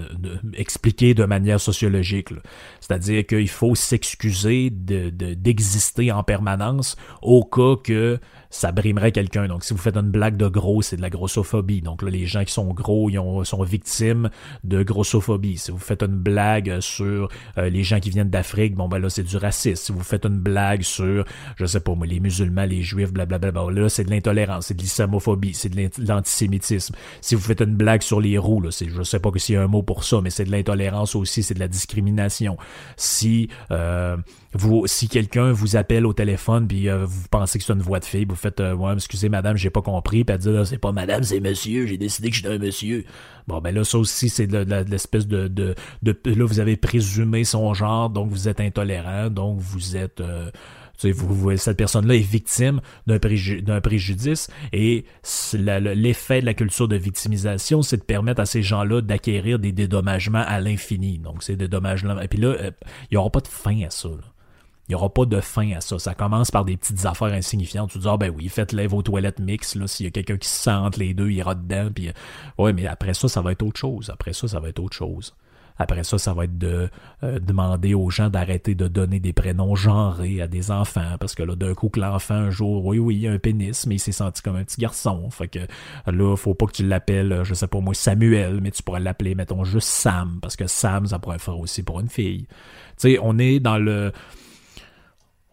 [0.54, 2.28] expliqué de manière sociologique.
[2.80, 8.18] C'est-à-dire qu'il faut s'excuser de, d'exister en permanence au cas que
[8.50, 9.46] ça brimerait quelqu'un.
[9.46, 11.82] Donc, si vous faites une blague de gros, c'est de la grossophobie.
[11.82, 14.30] Donc, là, les gens qui sont gros, ils ont, sont victimes
[14.64, 15.58] de grossophobie.
[15.58, 19.10] Si vous faites une blague sur euh, les gens qui viennent d'Afrique, bon, ben là,
[19.10, 19.82] c'est du racisme.
[19.82, 21.24] Si vous faites une blague sur,
[21.56, 24.74] je sais pas moi, les musulmans, les juifs, blablabla, ben là, c'est de l'intolérance, c'est
[24.74, 26.94] de l'islamophobie, c'est de l'antisémitisme.
[27.20, 29.58] Si vous faites une blague sur les roues, là, c'est, je sais pas s'il y
[29.58, 32.56] a un mot pour ça, mais c'est de l'intolérance aussi, c'est de la discrimination.
[32.96, 34.16] Si, euh,
[34.58, 38.00] vous, si quelqu'un vous appelle au téléphone puis euh, vous pensez que c'est une voix
[38.00, 40.78] de fille, vous faites euh, ouais, excusez madame, j'ai pas compris, puis elle dit c'est
[40.78, 43.04] pas madame, c'est monsieur, j'ai décidé que j'étais un monsieur.
[43.46, 44.58] Bon ben là ça aussi c'est de,
[44.90, 49.58] l'espèce de, de, de là vous avez présumé son genre, donc vous êtes intolérant, donc
[49.60, 50.50] vous êtes euh,
[51.04, 55.04] vous, cette personne-là est victime d'un préjudice et
[55.54, 60.42] l'effet de la culture de victimisation, c'est de permettre à ces gens-là d'acquérir des dédommagements
[60.44, 61.18] à l'infini.
[61.18, 62.20] Donc, ces dédommagements.
[62.20, 64.08] Et puis là, il n'y aura pas de fin à ça.
[64.08, 64.16] Là.
[64.88, 65.98] Il n'y aura pas de fin à ça.
[65.98, 67.90] Ça commence par des petites affaires insignifiantes.
[67.90, 69.86] Tu dis, ah ben oui, faites-les vos toilettes mix, là.
[69.86, 71.90] S'il y a quelqu'un qui se sent entre les deux, il ira dedans.
[71.94, 72.12] Puis, euh,
[72.56, 74.10] ouais, mais après ça, ça va être autre chose.
[74.10, 75.34] Après ça, ça va être autre chose.
[75.78, 76.90] Après ça, ça va être de
[77.22, 81.16] euh, demander aux gens d'arrêter de donner des prénoms genrés à des enfants.
[81.20, 83.86] Parce que là, d'un coup, que l'enfant, un jour, oui, oui, il a un pénis,
[83.86, 85.30] mais il s'est senti comme un petit garçon.
[85.30, 85.60] Fait que
[86.06, 89.34] là, faut pas que tu l'appelles, je sais pas moi, Samuel, mais tu pourrais l'appeler,
[89.34, 90.38] mettons, juste Sam.
[90.42, 92.46] Parce que Sam, ça pourrait faire aussi pour une fille.
[93.00, 94.12] Tu sais, on est dans le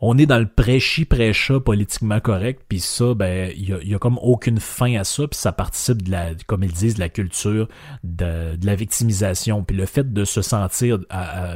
[0.02, 4.20] on est dans le prêchi prêcha politiquement correct, puis ça, ben, il y a, comme
[4.22, 7.70] aucune fin à ça, puis ça participe de la, comme ils disent, de la culture
[8.04, 11.00] de, la victimisation, puis le fait de se sentir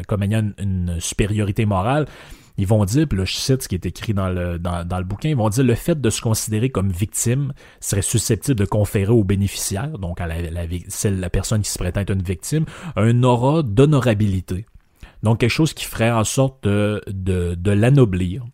[0.07, 2.05] comme ayant une, supériorité morale.
[2.57, 5.03] Ils vont dire, puis là je cite ce qui est écrit dans le, dans, le
[5.03, 9.13] bouquin, ils vont dire le fait de se considérer comme victime serait susceptible de conférer
[9.13, 12.65] aux bénéficiaires, donc à la, la, la personne qui se prétend être une victime,
[12.97, 14.65] un aura d'honorabilité.
[15.23, 18.45] Donc quelque chose qui ferait en sorte de, de, l'anoblir.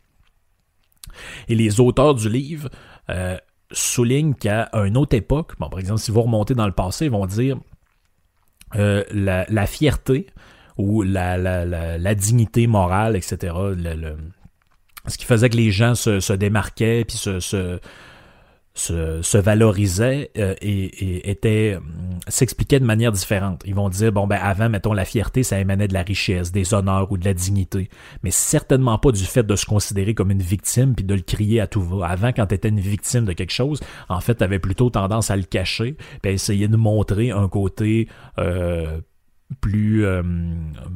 [1.47, 2.69] Et les auteurs du livre
[3.09, 3.37] euh,
[3.71, 7.11] soulignent qu'à une autre époque, bon, par exemple, si vous remontez dans le passé, ils
[7.11, 7.57] vont dire
[8.75, 10.27] euh, la, fierté
[10.77, 13.53] ou la, dignité morale, etc.
[15.07, 17.79] ce qui faisait que les gens se, démarquaient puis se,
[18.75, 23.63] se, se valorisait euh, et, et, était hum, s'expliquait de manière différente.
[23.65, 26.73] Ils vont dire bon ben avant mettons la fierté ça émanait de la richesse, des
[26.73, 27.89] honneurs ou de la dignité,
[28.21, 31.61] mais certainement pas du fait de se considérer comme une victime puis de le crier
[31.61, 32.07] à tout va.
[32.07, 35.31] Avant quand tu étais une victime de quelque chose, en fait tu avais plutôt tendance
[35.31, 38.09] à le cacher, puis à essayer de montrer un côté
[38.39, 38.99] euh,
[39.61, 40.23] plus euh,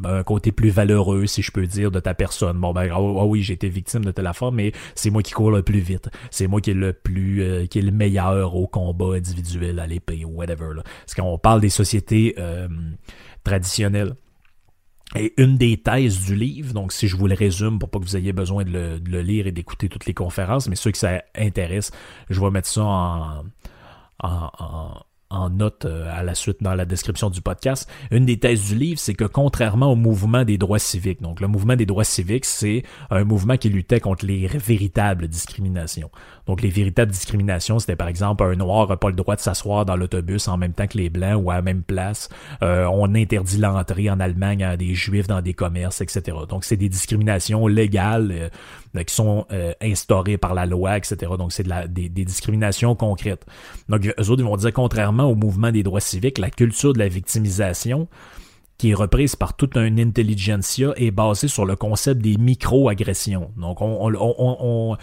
[0.03, 2.59] un côté plus valeureux si je peux dire de ta personne.
[2.59, 5.33] Bon ben oh, oh oui j'ai été victime de telle affaire mais c'est moi qui
[5.33, 6.09] cours le plus vite.
[6.31, 9.88] C'est moi qui est le plus euh, qui est le meilleur au combat individuel à
[9.88, 10.83] l'épée ou whatever là.
[10.83, 12.67] parce qu'on parle des sociétés euh,
[13.43, 14.15] traditionnelles.
[15.15, 18.03] Et une des thèses du livre, donc si je vous le résume pour pas que
[18.03, 21.23] vous ayez besoin de le, lire et d'écouter toutes les conférences, mais ceux que ça
[21.35, 21.89] intéresse,
[22.29, 23.43] je vais mettre ça en
[25.29, 27.89] en note euh, à la suite dans la description du podcast.
[28.09, 31.47] Une des thèses du livre, c'est que contrairement au mouvement des droits civiques, donc le
[31.47, 36.09] mouvement des droits civiques, c'est un mouvement qui luttait contre les véritables discriminations.
[36.47, 39.85] Donc les véritables discriminations, c'était par exemple un noir n'a pas le droit de s'asseoir
[39.85, 42.29] dans l'autobus en même temps que les blancs ou à la même place.
[42.63, 46.35] Euh, on interdit l'entrée en Allemagne à des juifs dans des commerces, etc.
[46.49, 48.49] Donc c'est des discriminations légales euh,
[49.06, 49.45] qui sont
[49.82, 51.32] instaurées par la loi, etc.
[51.38, 53.45] Donc c'est des, discriminations concrètes.
[53.88, 56.99] Donc eux autres ils vont dire contrairement au mouvement des droits civiques, la culture de
[56.99, 58.08] la victimisation,
[58.80, 63.52] qui est reprise par toute une intelligentsia, est basée sur le concept des micro-agressions.
[63.58, 64.97] Donc, on, on, on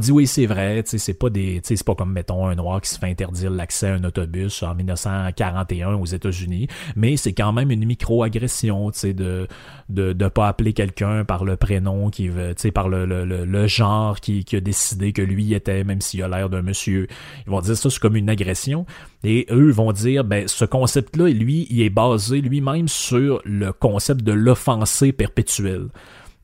[0.00, 1.60] dit oui, c'est vrai, c'est pas des.
[1.62, 4.74] C'est pas comme, mettons, un noir qui se fait interdire l'accès à un autobus en
[4.74, 9.46] 1941 aux États-Unis, mais c'est quand même une micro-agression, tu de,
[9.88, 13.66] de, de pas appeler quelqu'un par le prénom qui veut, tu par le, le, le,
[13.66, 17.06] genre qui, qui a décidé que lui était, même s'il a l'air d'un monsieur.
[17.46, 18.86] Ils vont dire ça, c'est comme une agression.
[19.22, 24.22] Et eux vont dire, ben, ce concept-là, lui, il est basé lui-même sur le concept
[24.22, 25.88] de l'offensé perpétuel.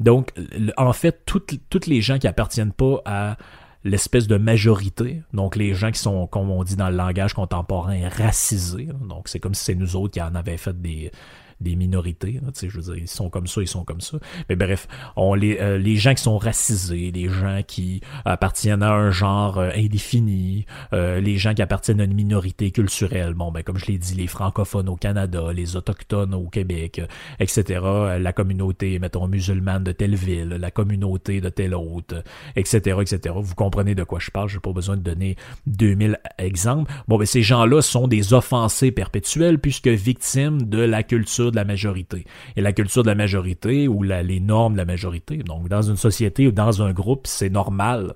[0.00, 0.32] Donc,
[0.76, 3.36] en fait, toutes, les gens qui appartiennent pas à
[3.84, 8.08] l'espèce de majorité, donc les gens qui sont, comme on dit dans le langage contemporain,
[8.08, 11.12] racisés, donc c'est comme si c'est nous autres qui en avaient fait des,
[11.60, 12.40] des minorités.
[12.42, 14.18] Là, je veux dire, ils sont comme ça, ils sont comme ça.
[14.48, 18.92] Mais bref, on les, euh, les gens qui sont racisés, les gens qui appartiennent à
[18.92, 23.62] un genre euh, indéfini, euh, les gens qui appartiennent à une minorité culturelle, bon, ben
[23.62, 27.02] comme je l'ai dit, les francophones au Canada, les autochtones au Québec,
[27.38, 27.80] etc.,
[28.18, 32.22] la communauté, mettons, musulmane de telle ville, la communauté de telle autre,
[32.56, 33.34] etc., etc.
[33.40, 36.90] Vous comprenez de quoi je parle, j'ai pas besoin de donner 2000 exemples.
[37.08, 41.64] Bon, ben ces gens-là sont des offensés perpétuels puisque victimes de la culture de la
[41.64, 42.24] majorité.
[42.56, 45.38] Et la culture de la majorité ou les normes de la majorité.
[45.38, 48.14] Donc, dans une société ou dans un groupe, c'est normal.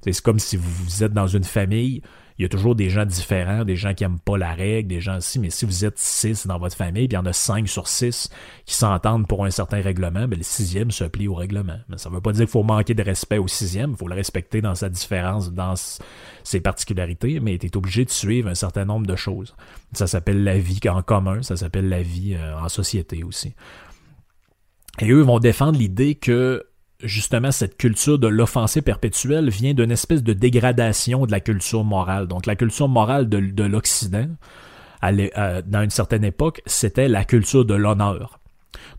[0.00, 2.02] C'est comme si vous êtes dans une famille,
[2.38, 5.00] il y a toujours des gens différents, des gens qui aiment pas la règle, des
[5.00, 7.32] gens aussi, mais si vous êtes six dans votre famille, puis il y en a
[7.32, 8.28] cinq sur six
[8.66, 11.78] qui s'entendent pour un certain règlement, ben le sixième se plie au règlement.
[11.88, 14.16] Mais ça veut pas dire qu'il faut manquer de respect au sixième, il faut le
[14.16, 15.74] respecter dans sa différence, dans
[16.42, 19.54] ses particularités, mais tu es obligé de suivre un certain nombre de choses.
[19.92, 23.54] Ça s'appelle la vie en commun, ça s'appelle la vie euh, en société aussi.
[25.00, 26.66] Et eux vont défendre l'idée que
[27.04, 32.26] justement cette culture de l'offensé perpétuel vient d'une espèce de dégradation de la culture morale.
[32.26, 34.28] Donc la culture morale de, de l'Occident,
[35.04, 38.40] euh, dans une certaine époque, c'était la culture de l'honneur.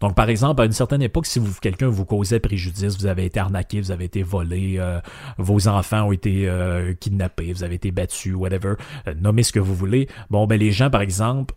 [0.01, 3.39] Donc, par exemple, à une certaine époque, si quelqu'un vous causait préjudice, vous avez été
[3.39, 4.99] arnaqué, vous avez été volé, euh,
[5.37, 8.75] vos enfants ont été euh, kidnappés, vous avez été battus, whatever,
[9.19, 10.07] nommez ce que vous voulez.
[10.29, 11.55] Bon, ben les gens, par exemple,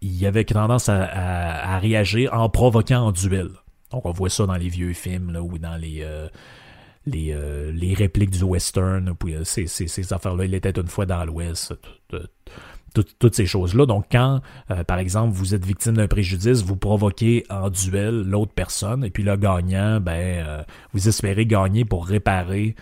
[0.00, 3.50] il y avait tendance à, à réagir en provoquant en duel.
[3.90, 6.28] Donc on voit ça dans les vieux films ou dans les, euh,
[7.14, 9.14] euh, les, répliques du western.
[9.26, 11.74] Euh, ces affaires-là, il était une fois dans l'Ouest.
[12.94, 13.86] toutes ces choses-là.
[13.86, 14.40] Donc, quand,
[14.86, 19.22] par exemple, vous êtes victime d'un préjudice, vous provoquez en duel l'autre personne, et puis
[19.22, 22.74] le gagnant, ben, vous espérez gagner pour réparer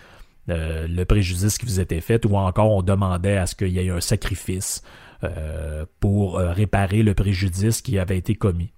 [0.47, 3.89] le préjudice qui vous était fait, ou encore on demandait à ce qu'il y ait
[3.89, 4.81] un sacrifice
[5.99, 8.71] pour réparer le préjudice qui avait été commis.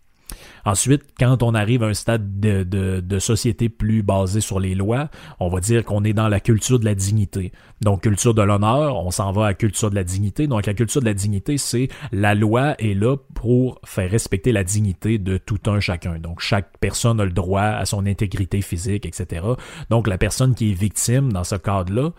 [0.69, 5.49] Ensuite, quand on arrive à un stade de, société plus basé sur les lois, on
[5.49, 7.51] va dire qu'on est dans la culture de la dignité.
[7.81, 10.45] Donc, culture de l'honneur, on s'en va à culture de la dignité.
[10.45, 14.63] Donc, la culture de la dignité, c'est la loi est là pour faire respecter la
[14.63, 16.19] dignité de tout un chacun.
[16.19, 19.47] Donc, chaque personne a le droit à son intégrité physique, etc.
[19.89, 22.11] Donc, la personne qui est victime dans ce cadre-là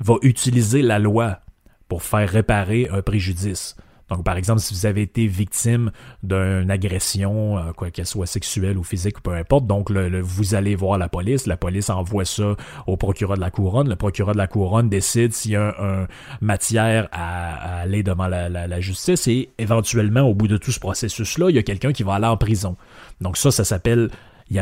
[0.00, 1.40] va utiliser la loi
[1.88, 3.76] pour faire réparer un préjudice.
[4.10, 5.90] Donc, par exemple, si vous avez été victime
[6.22, 10.54] d'une agression, euh, quoi qu'elle soit sexuelle ou physique ou peu importe, donc le, vous
[10.54, 12.54] allez voir la police, la police envoie ça
[12.86, 16.06] au procureur de la couronne, le procureur de la couronne décide s'il y a un,
[16.40, 21.50] matière à, aller devant la, la, justice et éventuellement, au bout de tout ce processus-là,
[21.50, 22.76] il y a quelqu'un qui va aller en prison.
[23.20, 24.10] Donc ça, ça s'appelle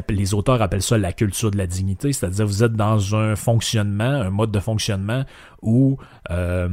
[0.08, 4.04] les auteurs appellent ça la culture de la dignité, c'est-à-dire vous êtes dans un fonctionnement,
[4.04, 5.24] un mode de fonctionnement
[5.62, 5.98] où
[6.30, 6.68] euh,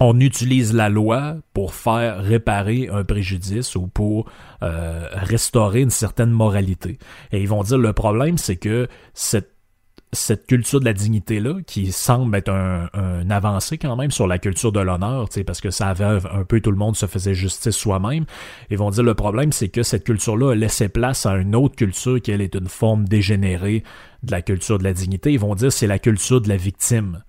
[0.00, 4.30] on utilise la loi pour faire réparer un préjudice ou pour
[4.62, 6.98] euh, restaurer une certaine moralité.
[7.32, 12.36] Et ils vont dire le problème, c'est que cette culture de la dignité-là, qui semble
[12.36, 16.04] être un, un, avancé quand même sur la culture de l'honneur, parce que ça avait
[16.04, 18.24] un peu tout le monde se faisait justice soi-même,
[18.70, 21.76] ils vont dire le problème, c'est que cette culture-là a laissé place à une autre
[21.76, 23.82] culture qui, elle, est une forme dégénérée
[24.22, 25.32] de la culture de la dignité.
[25.32, 27.22] Ils vont dire c'est la culture de la victime.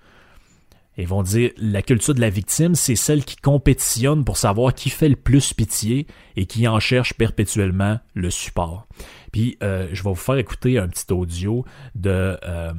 [0.97, 4.89] Ils vont dire la culture de la victime, c'est celle qui compétitionne pour savoir qui
[4.89, 8.87] fait le plus pitié et qui en cherche perpétuellement le support.
[9.31, 12.73] Puis euh, je vais vous faire écouter un petit audio de euh,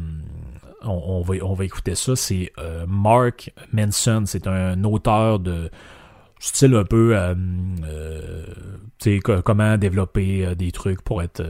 [0.83, 2.17] on, va, on va écouter ça.
[2.17, 4.23] C'est euh, Mark Manson.
[4.27, 5.71] C'est un auteur de
[6.39, 7.17] style un peu
[8.99, 11.43] tu sais comment développer des trucs pour être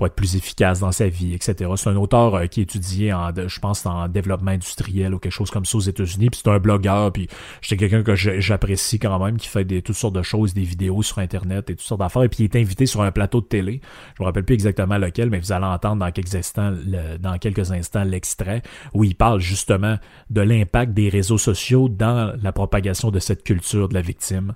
[0.00, 1.70] pour être plus efficace dans sa vie, etc.
[1.76, 5.50] C'est un auteur euh, qui étudiait en, je pense, en développement industriel ou quelque chose
[5.50, 6.30] comme ça aux États-Unis.
[6.30, 7.28] Puis c'est un blogueur, puis
[7.60, 11.02] j'étais quelqu'un que j'apprécie quand même, qui fait des, toutes sortes de choses, des vidéos
[11.02, 12.22] sur Internet et toutes sortes d'affaires.
[12.22, 13.82] Et puis il est invité sur un plateau de télé.
[14.16, 16.72] Je me rappelle plus exactement lequel, mais vous allez entendre dans quelques instants,
[17.20, 18.62] dans quelques instants l'extrait
[18.94, 19.98] où il parle justement
[20.30, 24.54] de l'impact des réseaux sociaux dans la propagation de cette culture de la victime.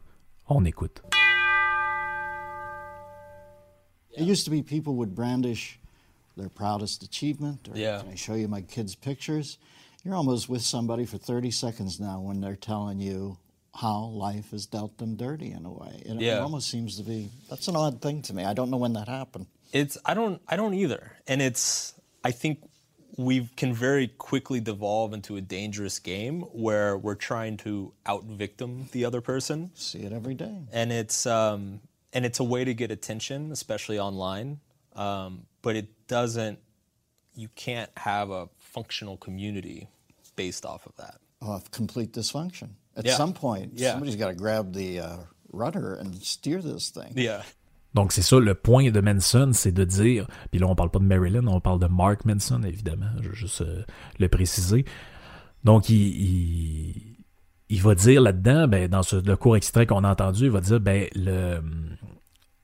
[0.48, 1.02] On écoute.
[4.16, 5.78] It used to be people would brandish
[6.36, 8.00] their proudest achievement, or yeah.
[8.00, 9.58] can I show you my kids' pictures?
[10.04, 13.38] You're almost with somebody for 30 seconds now when they're telling you
[13.74, 16.02] how life has dealt them dirty in a way.
[16.04, 16.36] It, yeah.
[16.36, 18.44] it almost seems to be that's an odd thing to me.
[18.44, 19.46] I don't know when that happened.
[19.72, 21.12] It's I don't I don't either.
[21.26, 22.58] And it's I think
[23.16, 28.88] we can very quickly devolve into a dangerous game where we're trying to out victim
[28.92, 29.70] the other person.
[29.74, 30.66] See it every day.
[30.72, 31.80] And it's um,
[32.14, 34.60] and it's a way to get attention, especially online.
[34.94, 36.60] Um, but it doesn't.
[37.34, 39.88] You can't have a functional community
[40.36, 41.18] based off of that.
[41.42, 42.70] Of complete dysfunction.
[42.96, 43.16] At yeah.
[43.16, 43.90] some point, yeah.
[43.90, 45.16] somebody's got to grab the uh,
[45.52, 47.12] rudder and steer this thing.
[47.16, 47.42] Yeah.
[47.92, 50.98] Donc c'est ça, le point de Manson, c'est de dire, puis là on parle pas
[50.98, 53.84] de Marilyn, on parle de Mark Manson, évidemment, je veux juste euh,
[54.18, 54.84] le préciser.
[55.62, 57.13] Donc il, il
[57.68, 60.60] il va dire là-dedans, ben, dans ce, le court extrait qu'on a entendu, il va
[60.60, 61.06] dire ben,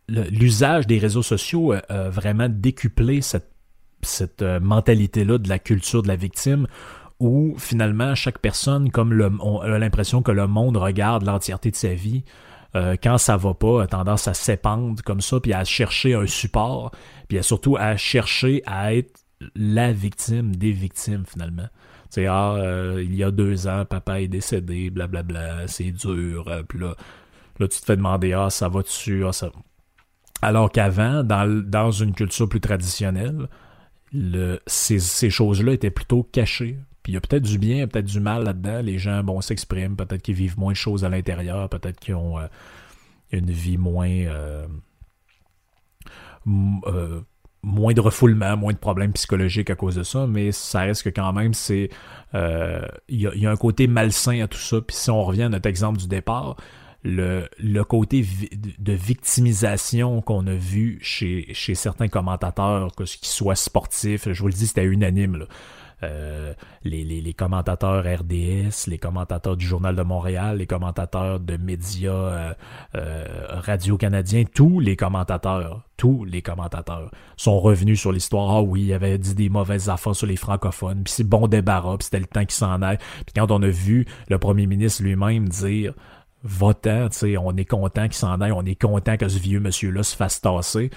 [0.08, 3.50] l'usage des réseaux sociaux a, vraiment décuplé cette,
[4.02, 6.66] cette euh, mentalité-là de la culture de la victime
[7.18, 11.76] où finalement chaque personne, comme le, on a l'impression que le monde regarde l'entièreté de
[11.76, 12.24] sa vie,
[12.74, 16.26] euh, quand ça va pas, a tendance à s'épandre comme ça, puis à chercher un
[16.26, 16.92] support,
[17.28, 19.20] puis surtout à chercher à être
[19.54, 21.68] la victime des victimes finalement
[22.10, 26.48] sais, ah, euh, il y a deux ans, papa est décédé, blablabla, c'est dur.
[26.48, 26.94] Euh, puis là,
[27.58, 29.50] là, tu te fais demander, ah, ça va dessus, ah, ça.
[30.42, 33.48] Alors qu'avant, dans, une culture plus traditionnelle,
[34.12, 36.78] le, ces, ces choses-là étaient plutôt cachées.
[37.02, 38.82] Puis il y a peut-être du bien, peut-être du mal là-dedans.
[38.82, 42.38] Les gens, bon, s'expriment, peut-être qu'ils vivent moins de choses à l'intérieur, peut-être qu'ils ont
[42.38, 42.46] euh,
[43.32, 44.26] une vie moins
[47.62, 51.10] moins de refoulement, moins de problèmes psychologiques à cause de ça, mais ça reste que
[51.10, 51.90] quand même, c'est
[52.34, 54.80] euh, il y, a un côté malsain à tout ça.
[54.80, 56.56] Puis si on revient à notre exemple du départ,
[57.02, 58.24] le, le côté
[58.78, 64.40] de victimisation qu'on a vu chez, chez certains commentateurs, que ce qui soit sportif, je
[64.40, 65.36] vous le dis, c'était unanime.
[65.36, 65.46] Là.
[66.02, 72.54] Euh, les, commentateurs RDS, les commentateurs du Journal de Montréal, les commentateurs de médias euh,
[72.94, 78.50] euh, radio-canadiens, tous les commentateurs, tous les commentateurs sont revenus sur l'histoire.
[78.50, 81.98] Ah oui, il avait dit des mauvaises affaires sur les francophones, puis c'est bon débarras,
[81.98, 82.98] puis c'était le temps qui s'en aille.
[82.98, 85.94] Puis quand on a vu le premier ministre lui-même dire
[86.42, 87.08] votant,
[87.38, 90.40] on est content qu'il s'en aille, on est content que ce vieux monsieur-là se fasse
[90.40, 90.90] tasser.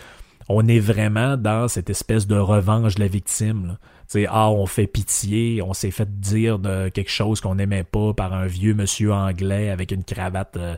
[0.49, 3.77] On est vraiment dans cette espèce de revanche de la victime.
[4.29, 8.33] Ah, on fait pitié, on s'est fait dire de quelque chose qu'on n'aimait pas par
[8.33, 10.75] un vieux monsieur anglais avec une cravate euh,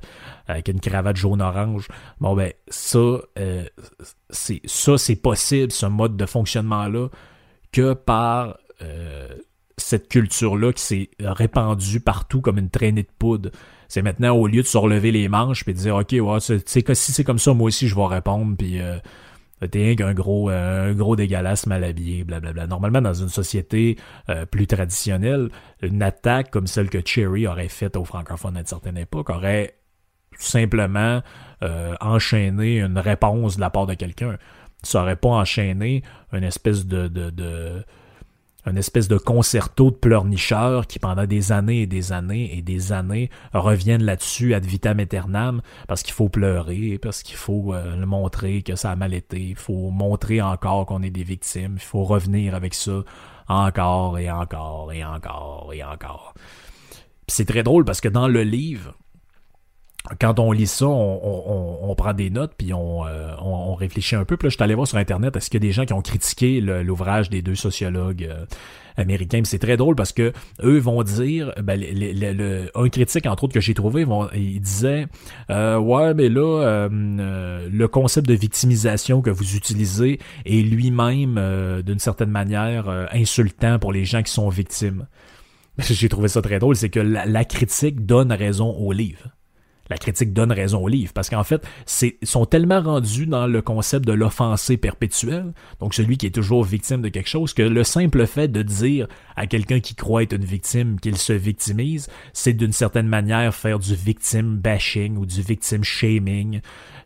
[0.48, 1.88] avec une cravate jaune-orange.
[2.20, 3.00] Bon ben ça,
[3.40, 3.66] euh,
[4.30, 7.10] c'est ça c'est possible, ce mode de fonctionnement-là,
[7.72, 9.28] que par euh,
[9.78, 13.50] cette culture-là qui s'est répandue partout comme une traînée de poudre.
[13.88, 16.16] C'est maintenant au lieu de se relever les manches et de dire ok
[16.94, 18.80] si c'est comme ça moi aussi je vais répondre puis
[19.68, 22.68] T'es un gros, un gros dégueulasse mal habillé, blablabla.
[22.68, 23.98] Normalement, dans une société
[24.30, 25.50] euh, plus traditionnelle,
[25.82, 29.76] une attaque comme celle que Cherry aurait faite aux francophones à une certaine époque aurait
[30.38, 31.22] simplement
[31.64, 34.38] euh, enchaîné une réponse de la part de quelqu'un.
[34.84, 37.84] Ça aurait pas enchaîné une espèce de, de
[38.66, 42.92] une espèce de concerto de pleurnicheurs qui pendant des années et des années et des
[42.92, 48.62] années reviennent là-dessus ad vitam aeternam parce qu'il faut pleurer, parce qu'il faut euh, montrer
[48.62, 52.04] que ça a mal été, il faut montrer encore qu'on est des victimes, il faut
[52.04, 53.04] revenir avec ça
[53.48, 56.34] encore et encore et encore et encore.
[57.28, 58.96] C'est très drôle parce que dans le livre,
[60.20, 64.38] quand on lit ça, on, prend des notes puis euh, on, réfléchit un peu.
[64.38, 65.94] Puis là, je suis allé voir sur Internet, est-ce qu'il y a des gens qui
[65.94, 68.46] ont critiqué l'ouvrage des deux sociologues euh,
[68.98, 69.42] américains?
[69.46, 70.34] C'est très drôle parce que
[70.64, 71.82] eux vont dire, ben,
[72.76, 75.08] un critique, entre autres, que j'ai trouvé, il disait
[75.50, 82.32] euh, Ouais, mais là, le concept de victimisation que vous utilisez est lui-même, d'une certaine
[82.32, 85.08] manière, insultant pour les gens qui sont victimes.
[85.80, 89.35] J'ai trouvé ça très drôle, c'est que la critique donne raison au livre
[89.90, 93.62] la critique donne raison au livre, parce qu'en fait, c'est sont tellement rendus dans le
[93.62, 97.84] concept de l'offensé perpétuel, donc celui qui est toujours victime de quelque chose, que le
[97.84, 102.54] simple fait de dire à quelqu'un qui croit être une victime qu'il se victimise, c'est
[102.54, 106.62] d'une certaine manière faire du victim bashing ou du victim shaming.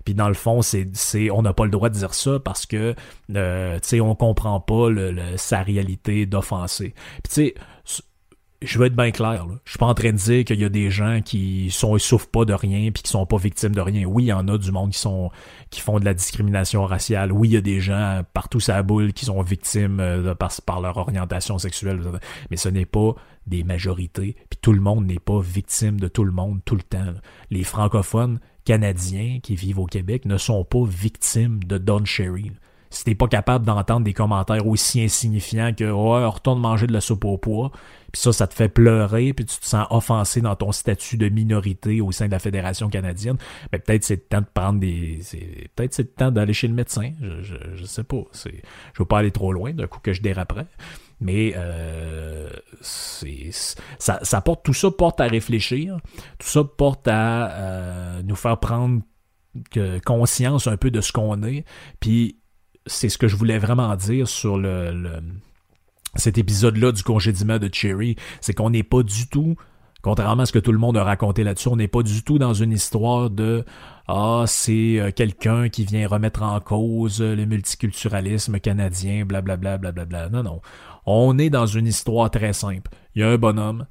[0.06, 2.66] Puis dans le fond, c'est, c'est on n'a pas le droit de dire ça parce
[2.66, 2.96] que
[3.36, 6.94] euh, tu sais on comprend pas le, sa réalité d'offensé.
[7.24, 7.56] Tu sais
[8.62, 9.48] je veux être bien clair.
[9.48, 9.54] Là.
[9.64, 12.30] Je suis pas en train de dire qu'il y a des gens qui sont souffrent
[12.30, 14.06] pas de rien puis qui sont pas victimes de rien.
[14.06, 15.32] Oui, il y en a du monde qui sont
[15.70, 17.32] qui font de la discrimination raciale.
[17.32, 20.82] Oui, il y a des gens partout la boule qui sont victimes euh, par, par
[20.82, 22.02] leur orientation sexuelle.
[22.52, 23.16] Mais ce n'est pas
[23.48, 24.36] des majorités.
[24.50, 27.14] Puis tout le monde n'est pas victime de tout le monde tout le temps.
[27.50, 32.52] Les francophones canadiens qui vivent au Québec ne sont pas victimes de Don Cherry
[32.90, 37.02] si t'es pas capable d'entendre des commentaires aussi insignifiants que ouais, retourne manger de la
[37.02, 37.72] soupe au poids,
[38.12, 41.30] puis ça, ça te fait pleurer, puis tu te sens offensé dans ton statut de
[41.30, 43.38] minorité au sein de la Fédération canadienne,
[43.72, 45.20] mais ben, peut-être c'est le temps de prendre des.
[45.76, 47.12] Peut-être c'est le temps d'aller chez le médecin.
[47.22, 48.24] Je, je, je sais pas.
[48.34, 48.50] Je
[48.98, 50.68] veux pas aller trop loin d'un coup que je déraperais.
[51.22, 52.50] Mais euh,
[52.82, 56.00] ça, ça porte, tout ça porte à réfléchir.
[56.38, 59.02] Tout ça porte à euh, nous faire prendre
[59.72, 61.66] que, conscience un peu de ce qu'on est.
[62.00, 62.39] Puis
[62.90, 65.22] c'est ce que je voulais vraiment dire sur le,
[66.16, 69.56] cet épisode-là du congédiement de Cherry, c'est qu'on n'est pas du tout,
[70.02, 72.40] contrairement à ce que tout le monde a raconté là-dessus, on n'est pas du tout
[72.40, 73.64] dans une histoire de
[74.08, 80.30] ah c'est euh, quelqu'un qui vient remettre en cause le multiculturalisme canadien, blablabla, blablabla.
[80.30, 80.62] Non, non.
[81.06, 82.90] On est dans une histoire très simple.
[83.14, 83.86] Il y a un bonhomme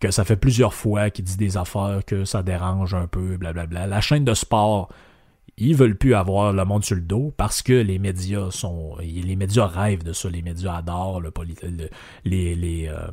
[0.00, 3.86] que ça fait plusieurs fois qu'il dit des affaires que ça dérange un peu, blablabla.
[3.86, 4.88] La chaîne de sport
[5.56, 9.36] ils veulent plus avoir le monde sur le dos parce que les médias sont les
[9.36, 10.28] médias rêvent de ça.
[10.28, 11.32] Les médias adorent le,
[12.24, 13.08] les les euh,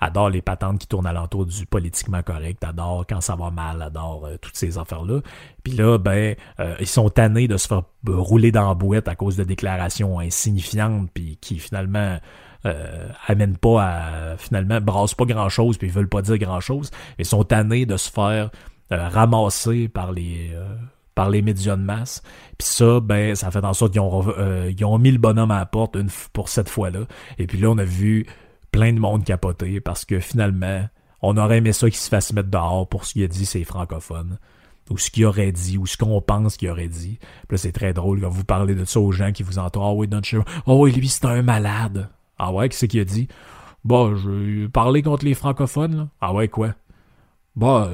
[0.00, 4.26] adorent les patentes qui tournent alentour du politiquement correct adorent quand ça va mal adorent
[4.26, 5.20] euh, toutes ces affaires là
[5.62, 9.14] puis là ben euh, ils sont tannés de se faire rouler dans la boîte à
[9.14, 12.18] cause de déclarations insignifiantes puis qui finalement
[13.26, 16.92] amènent pas à finalement brassent pas grand chose puis ils veulent pas dire grand chose
[17.18, 18.50] ils sont tannés de se faire
[18.88, 20.52] ramasser par les
[21.14, 22.22] par les médias de masse.
[22.58, 25.58] Puis ça, ben, ça fait en sorte qu'ils ont, euh, ont mis le bonhomme à
[25.58, 25.96] la porte
[26.32, 27.00] pour cette fois-là.
[27.38, 28.26] Et puis là, on a vu
[28.70, 30.86] plein de monde capoter parce que finalement,
[31.20, 33.64] on aurait aimé ça qu'il se fasse mettre dehors pour ce qu'il a dit, c'est
[33.64, 34.38] francophone.
[34.90, 37.18] Ou ce qu'il aurait dit, ou ce qu'on pense qu'il aurait dit.
[37.48, 39.84] Puis là, c'est très drôle quand vous parlez de ça aux gens qui vous entourent.
[39.84, 42.08] Ah Oh oui, lui, c'est un malade.
[42.38, 43.28] Ah ouais, qu'est-ce qu'il a dit?
[43.84, 46.08] Bon, je parler contre les francophones, là.
[46.20, 46.74] Ah ouais, quoi?
[47.54, 47.90] Bah,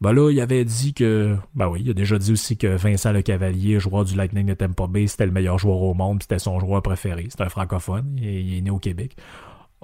[0.00, 1.36] ben là, il avait dit que.
[1.54, 4.54] Ben oui, il a déjà dit aussi que Vincent Le Cavalier, joueur du Lightning de
[4.54, 7.26] Tampa Bay, c'était le meilleur joueur au monde, c'était son joueur préféré.
[7.30, 9.16] C'est un francophone, il est, né au Québec.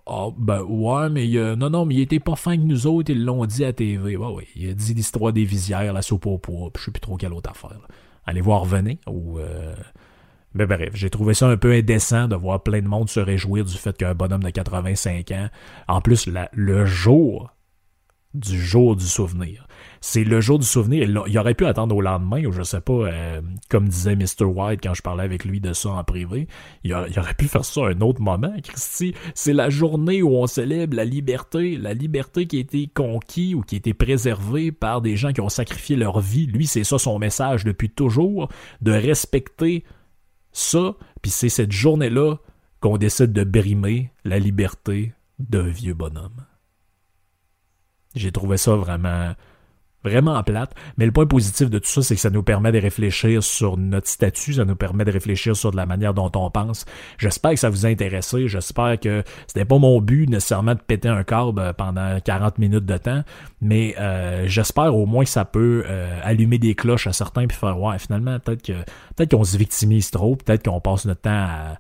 [0.07, 3.25] Ah, ben ouais, mais non, non, mais il était pas fin que nous autres, ils
[3.25, 4.17] l'ont dit à TV.
[4.17, 6.91] Ben oui, il a dit l'histoire des visières, la soupe au poids, puis je sais
[6.91, 7.87] plus trop quelle autre affaire.
[8.27, 9.39] Allez voir venez ou.
[9.39, 9.75] Euh...
[10.53, 13.65] Mais bref, j'ai trouvé ça un peu indécent de voir plein de monde se réjouir
[13.65, 15.49] du fait qu'un bonhomme de 85 ans,
[15.87, 17.53] en plus le jour
[18.35, 19.67] du jour du souvenir,
[20.01, 21.09] c'est le jour du souvenir.
[21.27, 24.45] Il, aurait pu attendre au lendemain, ou je sais pas, euh, comme disait Mr.
[24.45, 26.49] White quand je parlais avec lui de ça en privé.
[26.85, 29.15] Il, aurait pu faire ça à un autre moment, Christy.
[29.35, 33.63] C'est la journée où on célèbre la liberté, la liberté qui a été conquise ou
[33.63, 36.47] qui a été préservée par des gens qui ont sacrifié leur vie.
[36.47, 38.49] Lui, c'est ça son message depuis toujours,
[38.81, 39.85] de respecter
[40.53, 40.95] ça.
[41.21, 42.37] Puis c'est cette journée-là
[42.81, 46.47] qu'on décide de brimer la liberté d'un vieux bonhomme.
[48.15, 49.35] J'ai trouvé ça vraiment
[50.05, 50.75] vraiment plate.
[50.97, 53.77] Mais le point positif de tout ça, c'est que ça nous permet de réfléchir sur
[53.77, 56.85] notre statut, ça nous permet de réfléchir sur de la manière dont on pense.
[57.19, 58.49] J'espère que ça vous a intéressé.
[58.49, 62.97] J'espère que c'était pas mon but nécessairement de péter un câble pendant 40 minutes de
[62.97, 63.23] temps,
[63.61, 67.57] mais euh, j'espère au moins que ça peut euh, allumer des cloches à certains puis
[67.57, 68.73] faire ouais, finalement peut-être que
[69.17, 71.79] peut-être qu'on se victimise trop, peut-être qu'on passe notre temps à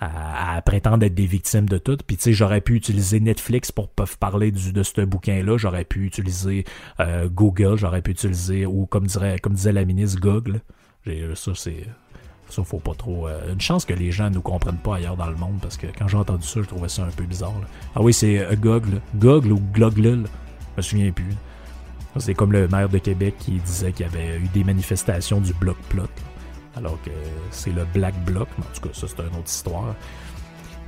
[0.00, 1.96] à, prétendre être des victimes de tout.
[2.06, 5.56] Puis tu sais, j'aurais pu utiliser Netflix pour parler de ce bouquin-là.
[5.56, 6.64] J'aurais pu utiliser
[7.00, 10.60] euh, Google, j'aurais pu utiliser, ou comme dirait, comme disait la ministre, Google.
[11.06, 11.86] Euh, ça, c'est.
[12.48, 13.28] Ça, faut pas trop.
[13.28, 15.76] Euh, une chance que les gens ne nous comprennent pas ailleurs dans le monde, parce
[15.76, 17.52] que quand j'ai entendu ça, je trouvais ça un peu bizarre.
[17.94, 19.02] Ah oui, c'est Google.
[19.14, 20.24] Google ou Gloglul.
[20.24, 21.34] Je me souviens plus.
[22.16, 25.52] C'est comme le maire de Québec qui disait qu'il y avait eu des manifestations du
[25.52, 26.08] bloc plot
[26.76, 27.10] alors que
[27.50, 28.48] c'est le Black Bloc.
[28.58, 29.94] en tout cas, ça, c'est une autre histoire.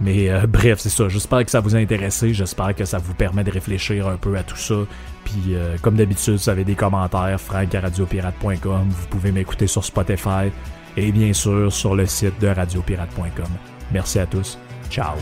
[0.00, 1.08] Mais euh, bref, c'est ça.
[1.08, 2.32] J'espère que ça vous a intéressé.
[2.32, 4.76] J'espère que ça vous permet de réfléchir un peu à tout ça.
[5.24, 8.88] Puis, euh, comme d'habitude, vous avez des commentaires, frank.radiopirate.com.
[8.88, 10.50] Vous pouvez m'écouter sur Spotify
[10.96, 13.50] et bien sûr sur le site de radiopirate.com.
[13.92, 14.58] Merci à tous.
[14.90, 15.14] Ciao.